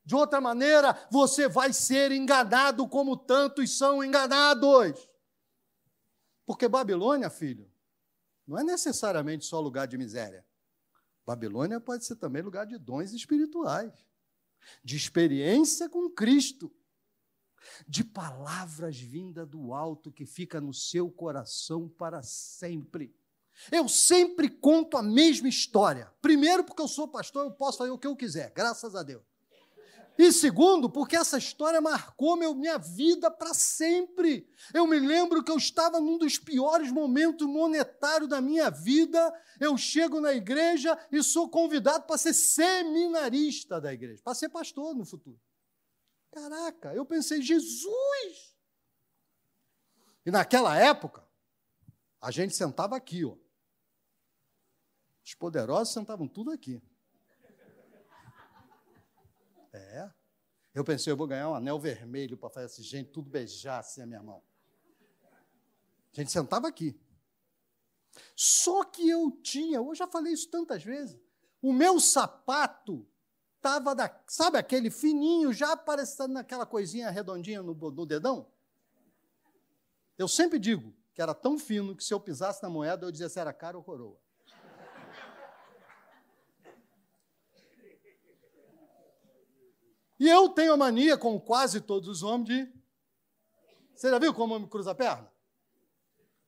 De 0.05 0.15
outra 0.15 0.41
maneira, 0.41 0.97
você 1.11 1.49
vai 1.49 1.73
ser 1.73 2.13
enganado 2.13 2.87
como 2.87 3.17
tantos 3.17 3.77
são 3.77 4.05
enganados. 4.05 5.09
Porque 6.45 6.69
Babilônia, 6.69 7.29
filho, 7.29 7.69
não 8.47 8.59
é 8.59 8.63
necessariamente 8.63 9.45
só 9.45 9.59
lugar 9.59 9.89
de 9.89 9.99
miséria. 9.99 10.47
Babilônia 11.27 11.81
pode 11.81 12.05
ser 12.05 12.15
também 12.17 12.41
lugar 12.41 12.67
de 12.67 12.79
dons 12.79 13.13
espirituais, 13.13 13.93
de 14.85 14.97
experiência 14.97 15.89
com 15.89 16.09
Cristo, 16.09 16.73
de 17.87 18.05
palavras 18.05 18.99
vindas 18.99 19.49
do 19.49 19.73
alto 19.73 20.13
que 20.13 20.27
fica 20.27 20.61
no 20.61 20.73
seu 20.73 21.11
coração 21.11 21.89
para 21.89 22.23
sempre. 22.23 23.15
Eu 23.71 23.89
sempre 23.89 24.49
conto 24.49 24.97
a 24.97 25.03
mesma 25.03 25.49
história. 25.49 26.13
Primeiro, 26.21 26.65
porque 26.65 26.83
eu 26.83 26.89
sou 26.89 27.09
pastor, 27.09 27.45
eu 27.45 27.53
posso 27.53 27.79
fazer 27.79 27.91
o 27.91 27.99
que 27.99 28.07
eu 28.07 28.17
quiser, 28.17 28.51
graças 28.51 28.95
a 28.95 29.03
Deus. 29.03 29.23
E 30.19 30.33
segundo, 30.33 30.89
porque 30.89 31.15
essa 31.15 31.37
história 31.37 31.79
marcou 31.79 32.37
meu, 32.37 32.55
minha 32.55 32.79
vida 32.79 33.31
para 33.31 33.53
sempre. 33.53 34.49
Eu 34.73 34.87
me 34.87 34.99
lembro 34.99 35.45
que 35.45 35.51
eu 35.51 35.59
estava 35.59 36.01
num 36.01 36.17
dos 36.17 36.39
piores 36.39 36.91
momentos 36.91 37.47
monetários 37.47 38.29
da 38.29 38.41
minha 38.41 38.71
vida. 38.71 39.33
Eu 39.61 39.77
chego 39.77 40.19
na 40.19 40.33
igreja 40.33 40.99
e 41.13 41.23
sou 41.23 41.51
convidado 41.51 42.07
para 42.07 42.17
ser 42.17 42.33
seminarista 42.33 43.79
da 43.79 43.93
igreja, 43.93 44.23
para 44.25 44.35
ser 44.35 44.49
pastor 44.49 44.95
no 44.95 45.05
futuro. 45.05 45.39
Caraca, 46.37 46.95
eu 46.95 47.07
pensei, 47.07 47.41
Jesus! 47.41 48.55
E 50.27 50.31
naquela 50.31 50.77
época, 50.77 51.27
a 52.21 52.31
gente 52.31 52.55
sentava 52.55 52.95
aqui, 52.95 53.25
ó. 53.25 53.35
Os 55.25 55.33
poderosos 55.33 55.95
sentavam 55.95 56.29
tudo 56.29 56.51
aqui. 56.51 56.83
É. 59.73 60.13
Eu 60.75 60.85
pensei, 60.85 61.11
eu 61.11 61.17
vou 61.17 61.27
ganhar 61.27 61.49
um 61.49 61.55
anel 61.55 61.81
vermelho 61.81 62.37
para 62.37 62.51
fazer 62.51 62.67
assim, 62.67 62.83
gente, 62.83 63.13
tudo 63.13 63.31
beijar 63.31 63.79
assim 63.79 64.03
a 64.03 64.07
minha 64.07 64.23
mão. 64.23 64.43
A 66.13 66.21
gente 66.21 66.31
sentava 66.31 66.69
aqui. 66.69 67.01
Só 68.35 68.85
que 68.85 69.09
eu 69.09 69.31
tinha, 69.43 69.79
eu 69.79 69.95
já 69.95 70.07
falei 70.07 70.35
isso 70.35 70.51
tantas 70.51 70.85
vezes, 70.85 71.19
o 71.63 71.73
meu 71.73 71.99
sapato 71.99 73.09
estava 73.67 73.95
da, 73.97 74.09
sabe 74.29 74.59
aquele 74.59 74.91
fininho, 74.91 75.53
já 75.53 75.73
aparecendo 75.73 76.33
naquela 76.35 76.65
coisinha 76.65 77.11
redondinha 77.11 77.63
no, 77.63 77.75
no 77.75 78.07
dedão? 78.07 78.47
Eu 80.17 80.29
sempre 80.29 80.59
digo 80.59 80.95
que 81.13 81.21
era 81.21 81.35
tão 81.35 81.59
fino 81.59 81.97
que 81.97 82.05
se 82.05 82.15
eu 82.15 82.21
pisasse 82.21 82.63
na 82.63 82.71
moeda, 82.71 83.05
eu 83.05 83.11
dizia 83.11 83.29
se 83.29 83.41
era 83.41 83.53
cara 83.53 83.77
ou 83.77 83.83
coroa. 83.83 84.17
E 90.19 90.29
eu 90.29 90.49
tenho 90.49 90.73
a 90.73 90.77
mania, 90.77 91.19
como 91.19 91.39
quase 91.39 91.81
todos 91.81 92.09
os 92.09 92.23
homens, 92.23 92.49
de. 92.49 92.73
Você 93.95 94.09
já 94.09 94.19
viu 94.19 94.33
como 94.33 94.55
o 94.55 94.57
homem 94.57 94.69
cruza 94.69 94.93
a 94.93 94.95
perna? 94.95 95.31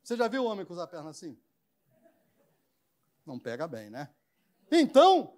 Você 0.03 0.17
já 0.17 0.27
viu 0.29 0.45
o 0.45 0.47
homem 0.47 0.65
cruzar 0.65 0.85
a 0.85 0.89
perna 0.89 1.11
assim? 1.11 1.39
Não 3.27 3.39
pega 3.39 3.69
bem, 3.69 3.91
né? 3.91 4.09
Então, 4.71 5.38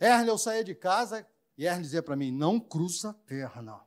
Ernest, 0.00 0.28
eu 0.28 0.38
saía 0.38 0.64
de 0.64 0.74
casa 0.74 1.26
e 1.56 1.66
Ernest 1.66 1.84
dizia 1.84 2.02
para 2.02 2.16
mim: 2.16 2.32
não 2.32 2.58
cruza 2.58 3.10
a 3.10 3.14
perna. 3.14 3.80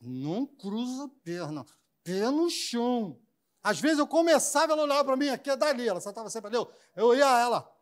Não 0.00 0.44
cruza 0.44 1.04
a 1.04 1.08
perna. 1.22 1.64
Pé 2.02 2.30
no 2.30 2.50
chão. 2.50 3.18
Às 3.62 3.80
vezes 3.80 3.98
eu 3.98 4.06
começava, 4.06 4.74
ela 4.74 4.82
olhava 4.82 5.04
para 5.04 5.16
mim, 5.16 5.28
aqui 5.30 5.48
é 5.48 5.56
dali, 5.56 5.88
ela 5.88 6.00
só 6.00 6.10
estava 6.10 6.28
sempre 6.28 6.54
ali. 6.54 6.66
Eu 6.94 7.14
ia 7.14 7.26
a 7.26 7.40
ela. 7.40 7.78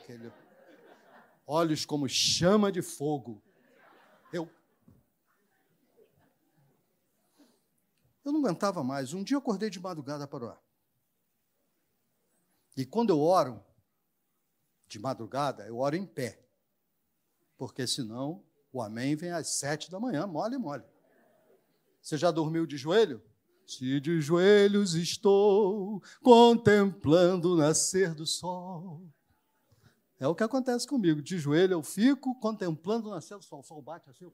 Aquele 0.00 0.32
olhos 1.50 1.84
como 1.84 2.08
chama 2.08 2.70
de 2.70 2.80
fogo. 2.80 3.42
Eu. 4.32 4.48
Eu 8.24 8.30
não 8.30 8.38
aguentava 8.38 8.84
mais. 8.84 9.12
Um 9.12 9.24
dia 9.24 9.34
eu 9.34 9.40
acordei 9.40 9.68
de 9.68 9.80
madrugada 9.80 10.28
para 10.28 10.44
orar. 10.44 10.60
E 12.76 12.86
quando 12.86 13.10
eu 13.10 13.20
oro, 13.20 13.64
de 14.90 14.98
madrugada, 14.98 15.66
eu 15.66 15.78
oro 15.78 15.94
em 15.94 16.04
pé. 16.04 16.44
Porque 17.56 17.86
senão 17.86 18.44
o 18.72 18.82
amém 18.82 19.14
vem 19.14 19.30
às 19.30 19.48
sete 19.58 19.90
da 19.90 20.00
manhã, 20.00 20.26
mole, 20.26 20.58
mole. 20.58 20.84
Você 22.02 22.18
já 22.18 22.30
dormiu 22.30 22.66
de 22.66 22.76
joelho? 22.76 23.22
Se 23.66 24.00
de 24.00 24.20
joelhos 24.20 24.94
estou 24.94 26.02
contemplando 26.22 27.52
o 27.52 27.56
nascer 27.56 28.14
do 28.14 28.26
sol. 28.26 29.06
É 30.18 30.26
o 30.26 30.34
que 30.34 30.42
acontece 30.42 30.86
comigo. 30.86 31.22
De 31.22 31.38
joelho 31.38 31.74
eu 31.74 31.82
fico 31.82 32.34
contemplando 32.40 33.08
o 33.08 33.10
nascer 33.10 33.38
do 33.38 33.44
sol. 33.44 33.60
O 33.60 33.62
sol 33.62 33.80
bate 33.80 34.10
assim. 34.10 34.30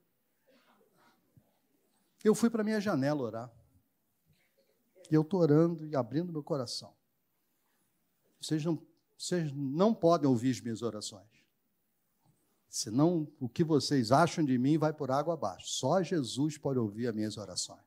Eu 2.25 2.35
fui 2.35 2.49
para 2.49 2.65
minha 2.65 2.81
janela 2.81 3.23
orar. 3.23 3.53
E 5.11 5.15
eu 5.15 5.23
estou 5.23 5.41
orando 5.41 5.87
e 5.87 5.95
abrindo 5.95 6.33
meu 6.33 6.43
coração. 6.43 6.97
Vocês 8.41 8.65
não, 8.65 8.81
vocês 9.17 9.53
não 9.53 9.95
podem 9.95 10.29
ouvir 10.29 10.51
as 10.51 10.61
minhas 10.61 10.83
orações. 10.83 11.27
Senão, 12.69 13.27
o 13.41 13.49
que 13.49 13.65
vocês 13.65 14.13
acham 14.13 14.45
de 14.45 14.59
mim 14.59 14.77
vai 14.77 14.93
por 14.93 15.11
água 15.11 15.35
abaixo. 15.35 15.67
Só 15.69 16.03
Jesus 16.03 16.59
pode 16.59 16.79
ouvir 16.79 17.07
as 17.09 17.15
minhas 17.15 17.39
orações. 17.39 17.81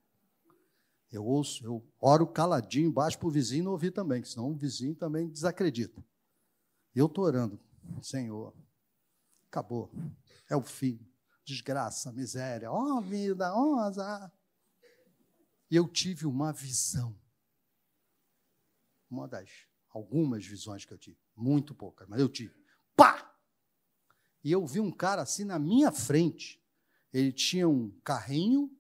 Eu 1.12 1.26
ouço, 1.26 1.64
eu 1.64 1.84
oro 2.00 2.26
caladinho 2.28 2.90
embaixo 2.90 3.18
para 3.18 3.28
o 3.28 3.32
vizinho 3.32 3.66
não 3.66 3.72
ouvir 3.72 3.92
também, 3.92 4.24
senão 4.24 4.52
o 4.52 4.56
vizinho 4.56 4.96
também 4.96 5.28
desacredita. 5.28 6.04
Eu 6.96 7.08
estou 7.08 7.24
orando. 7.24 7.60
Senhor, 8.02 8.54
acabou. 9.48 9.92
É 10.50 10.56
o 10.56 10.62
fim. 10.62 11.00
Desgraça, 11.44 12.12
miséria, 12.12 12.72
ó 12.72 12.98
oh, 12.98 13.02
vida, 13.02 13.52
ó 13.54 13.76
oh, 13.76 13.80
azar. 13.80 14.32
E 15.70 15.76
eu 15.76 15.88
tive 15.88 16.28
uma 16.28 16.52
visão. 16.52 17.16
Uma 19.10 19.28
das 19.28 19.50
algumas 19.90 20.46
visões 20.46 20.86
que 20.86 20.94
eu 20.94 20.98
tive. 20.98 21.18
Muito 21.36 21.74
poucas, 21.74 22.08
mas 22.08 22.20
eu 22.20 22.30
tive. 22.30 22.56
Pá! 22.96 23.34
E 24.44 24.52
eu 24.52 24.66
vi 24.66 24.80
um 24.80 24.92
cara 24.92 25.22
assim 25.22 25.44
na 25.44 25.60
minha 25.60 25.92
frente. 25.92 26.64
Ele 27.12 27.32
tinha 27.32 27.68
um 27.68 27.92
carrinho 28.04 28.72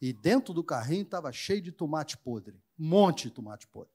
e 0.00 0.12
dentro 0.12 0.52
do 0.52 0.62
carrinho 0.62 1.02
estava 1.02 1.32
cheio 1.32 1.62
de 1.62 1.72
tomate 1.72 2.16
podre. 2.18 2.62
Um 2.78 2.86
monte 2.88 3.28
de 3.28 3.30
tomate 3.30 3.66
podre. 3.66 3.92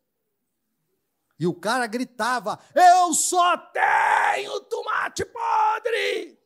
E 1.40 1.46
o 1.46 1.54
cara 1.54 1.86
gritava: 1.86 2.60
Eu 2.74 3.14
só 3.14 3.58
tenho 3.58 4.60
tomate 4.62 5.24
podre! 5.26 6.40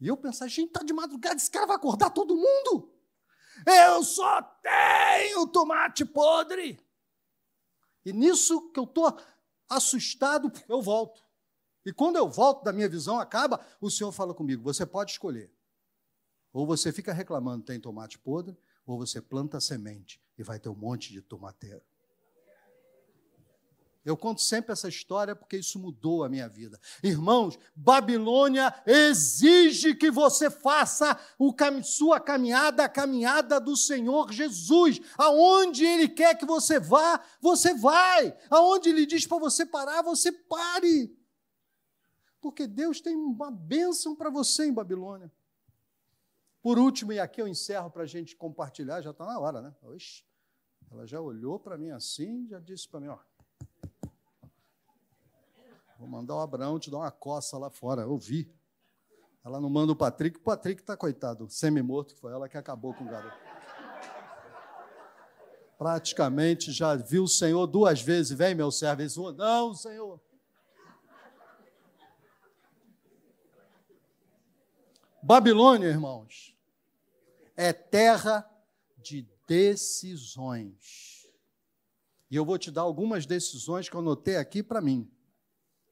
E 0.00 0.08
eu 0.08 0.16
pensava: 0.16 0.48
gente, 0.48 0.68
está 0.68 0.82
de 0.82 0.92
madrugada, 0.92 1.36
esse 1.36 1.50
cara 1.50 1.66
vai 1.66 1.76
acordar 1.76 2.10
todo 2.10 2.34
mundo? 2.34 2.92
Eu 3.66 4.02
só 4.02 4.42
tenho 4.42 5.46
tomate 5.46 6.04
podre! 6.04 6.80
E 8.04 8.12
nisso 8.12 8.70
que 8.72 8.80
eu 8.80 8.84
estou 8.84 9.16
assustado, 9.68 10.50
eu 10.68 10.80
volto. 10.80 11.22
E 11.84 11.92
quando 11.92 12.16
eu 12.16 12.28
volto 12.28 12.62
da 12.62 12.72
minha 12.72 12.88
visão 12.88 13.18
acaba, 13.18 13.64
o 13.80 13.90
Senhor 13.90 14.12
fala 14.12 14.34
comigo: 14.34 14.62
você 14.62 14.84
pode 14.84 15.12
escolher. 15.12 15.52
Ou 16.52 16.66
você 16.66 16.92
fica 16.92 17.12
reclamando 17.12 17.64
tem 17.64 17.80
tomate 17.80 18.18
podre, 18.18 18.56
ou 18.84 18.98
você 18.98 19.20
planta 19.20 19.60
semente 19.60 20.20
e 20.36 20.42
vai 20.42 20.58
ter 20.58 20.68
um 20.68 20.74
monte 20.74 21.12
de 21.12 21.22
tomateiro. 21.22 21.82
Eu 24.04 24.16
conto 24.16 24.40
sempre 24.40 24.72
essa 24.72 24.88
história 24.88 25.36
porque 25.36 25.58
isso 25.58 25.78
mudou 25.78 26.24
a 26.24 26.28
minha 26.28 26.48
vida. 26.48 26.80
Irmãos, 27.02 27.58
Babilônia 27.76 28.74
exige 28.86 29.94
que 29.94 30.10
você 30.10 30.50
faça 30.50 31.18
cam 31.56 31.82
sua 31.82 32.18
caminhada, 32.18 32.84
a 32.84 32.88
caminhada 32.88 33.60
do 33.60 33.76
Senhor 33.76 34.32
Jesus. 34.32 35.00
Aonde 35.18 35.84
Ele 35.84 36.08
quer 36.08 36.36
que 36.36 36.46
você 36.46 36.80
vá, 36.80 37.22
você 37.40 37.74
vai. 37.74 38.34
Aonde 38.48 38.88
Ele 38.88 39.04
diz 39.04 39.26
para 39.26 39.38
você 39.38 39.66
parar, 39.66 40.02
você 40.02 40.32
pare. 40.32 41.14
Porque 42.40 42.66
Deus 42.66 43.02
tem 43.02 43.14
uma 43.14 43.50
bênção 43.50 44.16
para 44.16 44.30
você 44.30 44.64
em 44.64 44.72
Babilônia. 44.72 45.30
Por 46.62 46.78
último, 46.78 47.12
e 47.12 47.20
aqui 47.20 47.40
eu 47.40 47.48
encerro 47.48 47.90
para 47.90 48.04
a 48.04 48.06
gente 48.06 48.34
compartilhar, 48.34 49.02
já 49.02 49.10
está 49.10 49.26
na 49.26 49.38
hora, 49.38 49.60
né? 49.60 49.74
Oxe, 49.82 50.24
ela 50.90 51.06
já 51.06 51.20
olhou 51.20 51.58
para 51.58 51.76
mim 51.78 51.90
assim, 51.90 52.46
já 52.48 52.58
disse 52.58 52.88
para 52.88 53.00
mim, 53.00 53.08
ó, 53.08 53.18
Vou 56.00 56.08
mandar 56.08 56.36
o 56.36 56.40
Abraão 56.40 56.78
te 56.78 56.90
dar 56.90 56.96
uma 56.96 57.10
coça 57.10 57.58
lá 57.58 57.68
fora. 57.68 58.00
Eu 58.00 58.16
vi. 58.16 58.50
Ela 59.44 59.60
não 59.60 59.68
manda 59.68 59.92
o 59.92 59.96
Patrick. 59.96 60.38
O 60.38 60.42
Patrick 60.42 60.80
está 60.80 60.96
coitado, 60.96 61.46
semi-morto, 61.50 62.14
que 62.14 62.20
foi 62.22 62.32
ela 62.32 62.48
que 62.48 62.56
acabou 62.56 62.94
com 62.94 63.04
o 63.04 63.06
garoto. 63.06 63.36
Praticamente 65.76 66.72
já 66.72 66.96
viu 66.96 67.24
o 67.24 67.28
Senhor 67.28 67.66
duas 67.66 68.00
vezes. 68.00 68.32
Vem, 68.32 68.54
meu 68.54 68.70
servo. 68.70 69.02
Ele 69.02 69.10
falou, 69.10 69.34
não, 69.34 69.74
Senhor. 69.74 70.18
Babilônia, 75.22 75.88
irmãos, 75.88 76.56
é 77.54 77.74
terra 77.74 78.50
de 78.96 79.28
decisões. 79.46 81.30
E 82.30 82.36
eu 82.36 82.44
vou 82.46 82.56
te 82.56 82.70
dar 82.70 82.82
algumas 82.82 83.26
decisões 83.26 83.86
que 83.86 83.94
eu 83.94 84.00
anotei 84.00 84.38
aqui 84.38 84.62
para 84.62 84.80
mim 84.80 85.10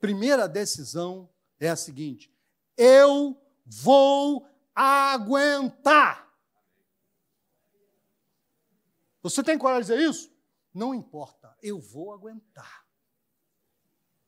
primeira 0.01 0.49
decisão 0.49 1.29
é 1.61 1.69
a 1.69 1.77
seguinte: 1.77 2.33
eu 2.77 3.41
vou 3.65 4.49
aguentar. 4.75 6.29
Você 9.23 9.43
tem 9.43 9.59
coragem 9.59 9.85
de 9.85 9.93
dizer 9.93 10.09
isso? 10.09 10.33
Não 10.73 10.95
importa, 10.95 11.57
eu 11.63 11.81
vou 11.81 12.13
aguentar. 12.13 12.87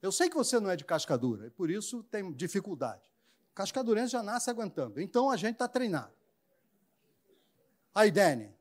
Eu 0.03 0.11
sei 0.11 0.29
que 0.29 0.37
você 0.37 0.59
não 0.59 0.71
é 0.71 0.77
de 0.77 0.85
cascadura, 0.85 1.47
e 1.47 1.51
por 1.51 1.71
isso 1.71 2.03
tem 2.05 2.33
dificuldade. 2.33 3.11
Cascadurense 3.55 4.12
já 4.12 4.23
nasce 4.23 4.49
aguentando. 4.51 5.01
Então 5.01 5.31
a 5.31 5.37
gente 5.37 5.55
está 5.55 5.68
treinado. 5.68 6.14
Aí, 7.95 8.11
Dani, 8.11 8.55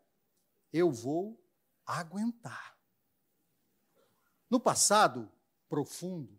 eu 0.74 0.91
vou 0.91 1.41
aguentar. 1.86 2.78
No 4.49 4.60
passado 4.60 5.32
profundo, 5.70 6.38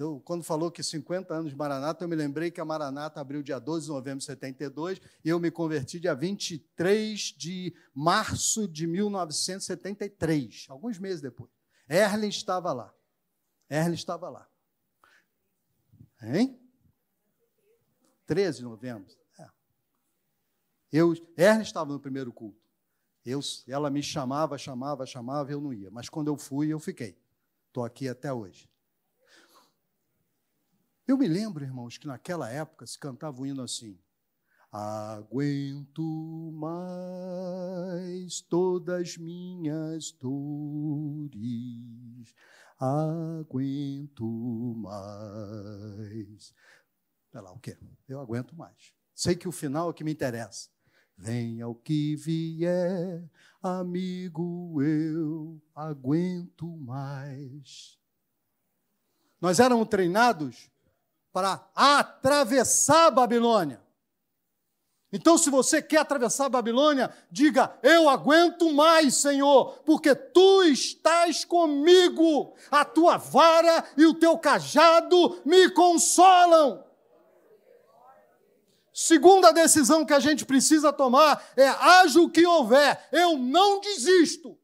eu, 0.00 0.18
quando 0.24 0.42
falou 0.42 0.70
que 0.70 0.82
50 0.82 1.34
anos 1.34 1.50
de 1.50 1.56
Maranata, 1.56 2.02
eu 2.02 2.08
me 2.08 2.16
lembrei 2.16 2.50
que 2.50 2.58
a 2.58 2.64
Maranata 2.64 3.20
abriu 3.20 3.42
dia 3.42 3.58
12 3.58 3.84
de 3.86 3.92
novembro 3.92 4.20
de 4.20 4.24
72 4.24 4.98
e 5.22 5.28
eu 5.28 5.38
me 5.38 5.50
converti 5.50 6.00
dia 6.00 6.14
23 6.14 7.20
de 7.36 7.74
março 7.94 8.66
de 8.66 8.86
1973, 8.86 10.66
alguns 10.70 10.98
meses 10.98 11.20
depois. 11.20 11.50
Erlen 11.86 12.30
estava 12.30 12.72
lá. 12.72 12.94
Erlen 13.68 13.92
estava 13.92 14.30
lá. 14.30 14.48
Hein? 16.22 16.58
13 18.24 18.58
de 18.58 18.64
novembro. 18.64 19.12
É. 19.38 19.48
Eu, 20.90 21.12
Erlen 21.36 21.60
estava 21.60 21.92
no 21.92 22.00
primeiro 22.00 22.32
culto. 22.32 22.58
Eu, 23.22 23.40
ela 23.68 23.90
me 23.90 24.02
chamava, 24.02 24.56
chamava, 24.56 25.04
chamava, 25.04 25.52
eu 25.52 25.60
não 25.60 25.74
ia. 25.74 25.90
Mas 25.90 26.08
quando 26.08 26.28
eu 26.28 26.38
fui, 26.38 26.68
eu 26.72 26.78
fiquei. 26.78 27.18
Estou 27.66 27.84
aqui 27.84 28.08
até 28.08 28.32
hoje. 28.32 28.69
Eu 31.10 31.18
me 31.18 31.26
lembro, 31.26 31.64
irmãos, 31.64 31.98
que 31.98 32.06
naquela 32.06 32.48
época 32.48 32.86
se 32.86 32.96
cantava 32.96 33.42
o 33.42 33.44
hino 33.44 33.64
assim: 33.64 33.98
Aguento 34.70 36.52
mais 36.52 38.40
todas 38.42 39.16
minhas 39.16 40.12
dores, 40.12 41.42
aguento 42.78 44.24
mais. 44.76 46.54
Sei 47.32 47.40
lá 47.40 47.50
o 47.50 47.58
quê? 47.58 47.76
Eu 48.08 48.20
aguento 48.20 48.54
mais. 48.54 48.94
Sei 49.12 49.34
que 49.34 49.48
o 49.48 49.52
final 49.52 49.88
é 49.88 49.90
o 49.90 49.94
que 49.94 50.04
me 50.04 50.12
interessa. 50.12 50.68
Venha 51.18 51.66
o 51.66 51.74
que 51.74 52.14
vier, 52.14 53.28
amigo, 53.60 54.80
eu 54.80 55.60
aguento 55.74 56.68
mais. 56.76 57.98
Nós 59.40 59.58
éramos 59.58 59.88
treinados 59.88 60.70
para 61.32 61.64
atravessar 61.74 63.06
a 63.06 63.10
Babilônia. 63.10 63.80
Então, 65.12 65.36
se 65.36 65.50
você 65.50 65.82
quer 65.82 65.98
atravessar 65.98 66.46
a 66.46 66.50
Babilônia, 66.50 67.12
diga: 67.30 67.76
Eu 67.82 68.08
aguento 68.08 68.72
mais, 68.72 69.16
Senhor, 69.16 69.80
porque 69.84 70.14
tu 70.14 70.62
estás 70.64 71.44
comigo, 71.44 72.54
a 72.70 72.84
tua 72.84 73.16
vara 73.16 73.84
e 73.96 74.06
o 74.06 74.14
teu 74.14 74.38
cajado 74.38 75.40
me 75.44 75.68
consolam. 75.70 76.84
Segunda 78.92 79.50
decisão 79.50 80.04
que 80.04 80.12
a 80.12 80.20
gente 80.20 80.44
precisa 80.44 80.92
tomar 80.92 81.42
é: 81.56 81.66
haja 81.66 82.20
o 82.20 82.30
que 82.30 82.46
houver, 82.46 83.08
eu 83.10 83.36
não 83.36 83.80
desisto. 83.80 84.59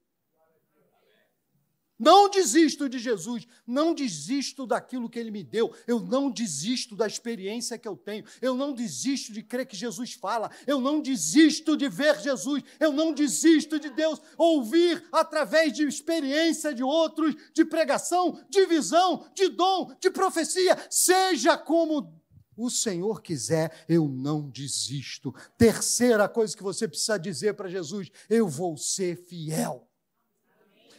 Não 1.99 2.29
desisto 2.29 2.89
de 2.89 2.99
Jesus, 2.99 3.47
não 3.67 3.95
desisto 3.95 4.67
daquilo 4.67 5.09
que 5.09 5.19
Ele 5.19 5.31
me 5.31 5.43
deu, 5.43 5.75
eu 5.87 5.99
não 5.99 6.31
desisto 6.31 6.95
da 6.95 7.07
experiência 7.07 7.79
que 7.79 7.89
eu 7.89 7.97
tenho, 7.97 8.25
eu 8.43 8.55
não 8.55 8.75
desisto 8.75 9.33
de 9.33 9.43
crer 9.43 9.67
que 9.67 9.77
Jesus 9.77 10.13
fala, 10.13 10.51
eu 10.67 10.79
não 10.79 11.01
desisto 11.01 11.75
de 11.75 11.89
ver 11.89 12.21
Jesus, 12.21 12.63
eu 12.79 12.93
não 12.93 13.13
desisto 13.13 13.79
de 13.81 13.89
Deus 13.89 14.21
ouvir 14.37 15.07
através 15.11 15.73
de 15.73 15.85
experiência 15.85 16.75
de 16.75 16.83
outros, 16.83 17.35
de 17.55 17.65
pregação, 17.65 18.45
de 18.51 18.67
visão, 18.67 19.27
de 19.35 19.49
dom, 19.49 19.91
de 19.99 20.11
profecia, 20.11 20.77
seja 20.91 21.57
como 21.57 22.15
o 22.55 22.71
Senhor 22.71 23.23
quiser, 23.23 23.85
eu 23.89 24.07
não 24.07 24.51
desisto. 24.51 25.35
Terceira 25.57 26.29
coisa 26.29 26.57
que 26.57 26.63
você 26.63 26.89
precisa 26.89 27.19
dizer 27.19 27.55
para 27.55 27.69
Jesus: 27.69 28.11
eu 28.29 28.49
vou 28.49 28.77
ser 28.77 29.17
fiel 29.17 29.87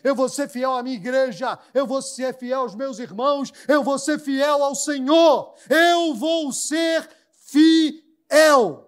eu 0.03 0.15
vou 0.15 0.29
ser 0.29 0.49
fiel 0.49 0.73
à 0.73 0.83
minha 0.83 0.95
igreja, 0.95 1.57
eu 1.73 1.85
vou 1.85 2.01
ser 2.01 2.37
fiel 2.37 2.61
aos 2.61 2.75
meus 2.75 2.99
irmãos, 2.99 3.51
eu 3.67 3.83
vou 3.83 3.97
ser 3.97 4.19
fiel 4.19 4.63
ao 4.63 4.75
Senhor, 4.75 5.53
eu 5.69 6.13
vou 6.13 6.51
ser 6.51 7.07
fiel. 7.45 8.87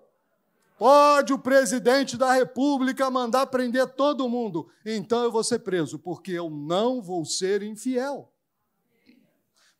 Pode 0.77 1.33
o 1.33 1.39
presidente 1.39 2.15
da 2.15 2.31
República 2.31 3.11
mandar 3.11 3.47
prender 3.47 3.85
todo 3.87 4.29
mundo, 4.29 4.69
então 4.85 5.23
eu 5.23 5.31
vou 5.31 5.43
ser 5.43 5.59
preso, 5.59 5.99
porque 5.99 6.31
eu 6.31 6.49
não 6.49 7.01
vou 7.01 7.25
ser 7.25 7.61
infiel. 7.63 8.31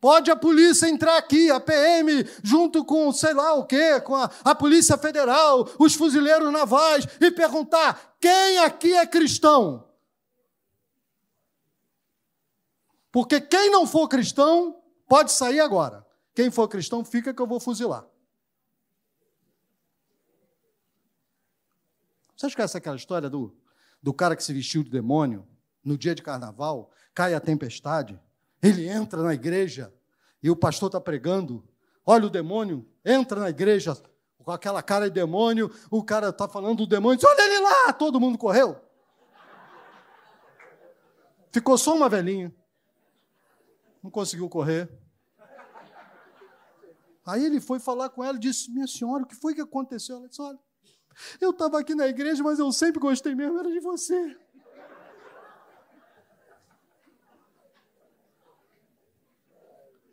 Pode 0.02 0.32
a 0.32 0.36
polícia 0.36 0.88
entrar 0.88 1.18
aqui, 1.18 1.52
a 1.52 1.60
PM, 1.60 2.26
junto 2.42 2.86
com 2.86 3.12
sei 3.12 3.34
lá 3.34 3.54
o 3.54 3.66
quê, 3.66 4.00
com 4.00 4.16
a, 4.16 4.30
a 4.46 4.56
Polícia 4.56 4.98
Federal, 4.98 5.70
os 5.78 5.94
fuzileiros 5.94 6.52
navais, 6.54 7.06
e 7.20 7.30
perguntar: 7.30 8.16
quem 8.20 8.60
aqui 8.60 8.94
é 8.94 9.06
cristão? 9.06 9.89
Porque 13.12 13.42
quem 13.42 13.72
não 13.72 13.88
for 13.88 14.08
cristão 14.08 14.82
pode 15.08 15.32
sair 15.32 15.60
agora. 15.60 16.06
Quem 16.36 16.52
for 16.52 16.68
cristão, 16.68 17.04
fica 17.04 17.34
que 17.34 17.42
eu 17.42 17.48
vou 17.48 17.60
fuzilar. 17.60 18.06
Vocês 22.36 22.56
conhecem 22.56 22.80
aquela 22.80 22.96
história 22.96 23.30
do, 23.30 23.54
do 24.02 24.14
cara 24.14 24.36
que 24.36 24.44
se 24.44 24.54
vestiu 24.54 24.84
de 24.84 24.90
demônio 24.90 25.46
no 25.84 25.98
dia 25.98 26.16
de 26.16 26.22
carnaval, 26.22 26.92
cai 27.14 27.34
a 27.34 27.40
tempestade, 27.40 28.20
ele 28.62 28.88
entra 28.88 29.22
na 29.22 29.34
igreja 29.34 29.94
e 30.42 30.50
o 30.50 30.56
pastor 30.56 30.88
está 30.88 31.02
pregando. 31.02 31.68
Olha 32.06 32.28
o 32.28 32.30
demônio, 32.30 32.88
entra 33.04 33.40
na 33.40 33.50
igreja 33.50 33.98
com 34.38 34.52
aquela 34.52 34.82
cara 34.82 35.10
de 35.10 35.16
demônio, 35.16 35.70
o 35.92 36.04
cara 36.04 36.30
está 36.30 36.48
falando 36.48 36.78
do 36.78 36.88
demônio, 36.88 37.18
diz, 37.18 37.28
olha 37.28 37.42
ele 37.42 37.60
lá, 37.60 37.92
todo 37.92 38.20
mundo 38.20 38.38
correu. 38.38 38.80
Ficou 41.52 41.78
só 41.78 41.96
uma 41.96 42.08
velhinha 42.08 42.54
não 44.04 44.10
conseguiu 44.10 44.50
correr. 44.50 44.90
Aí 47.26 47.46
ele 47.46 47.62
foi 47.62 47.80
falar 47.80 48.10
com 48.10 48.24
ela 48.24 48.38
e 48.38 48.40
disse: 48.40 48.72
Minha 48.72 48.88
senhora, 48.88 49.24
o 49.24 49.28
que 49.28 49.36
foi 49.36 49.54
que 49.54 49.62
aconteceu? 49.62 50.18
Ela 50.18 50.28
disse: 50.28 50.42
Olha, 50.42 50.60
eu 51.40 51.52
estava 51.52 51.80
aqui 51.80 51.94
na 51.94 52.08
igreja, 52.08 52.42
mas 52.44 52.60
eu 52.60 52.72
sempre 52.72 53.00
gostei 53.00 53.36
mesmo, 53.36 53.60
era 53.60 53.72
de 53.72 53.80
você. 53.80 54.38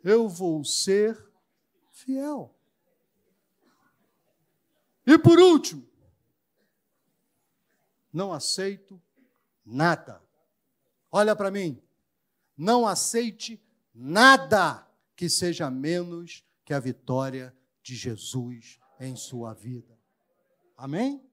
Eu 0.03 0.29
vou 0.29 0.63
ser 0.63 1.21
fiel. 1.91 2.55
E 5.05 5.17
por 5.17 5.39
último, 5.39 5.87
não 8.13 8.31
aceito 8.31 9.01
nada. 9.65 10.21
Olha 11.11 11.35
para 11.35 11.49
mim, 11.49 11.81
não 12.57 12.87
aceite 12.87 13.61
nada 13.97 14.87
que 15.15 15.27
seja 15.27 15.71
menos 15.71 16.45
que 16.63 16.73
a 16.73 16.79
vitória 16.79 17.55
de 17.81 17.95
Jesus 17.95 18.79
em 18.99 19.15
sua 19.15 19.53
vida. 19.53 19.97
Amém? 20.77 21.26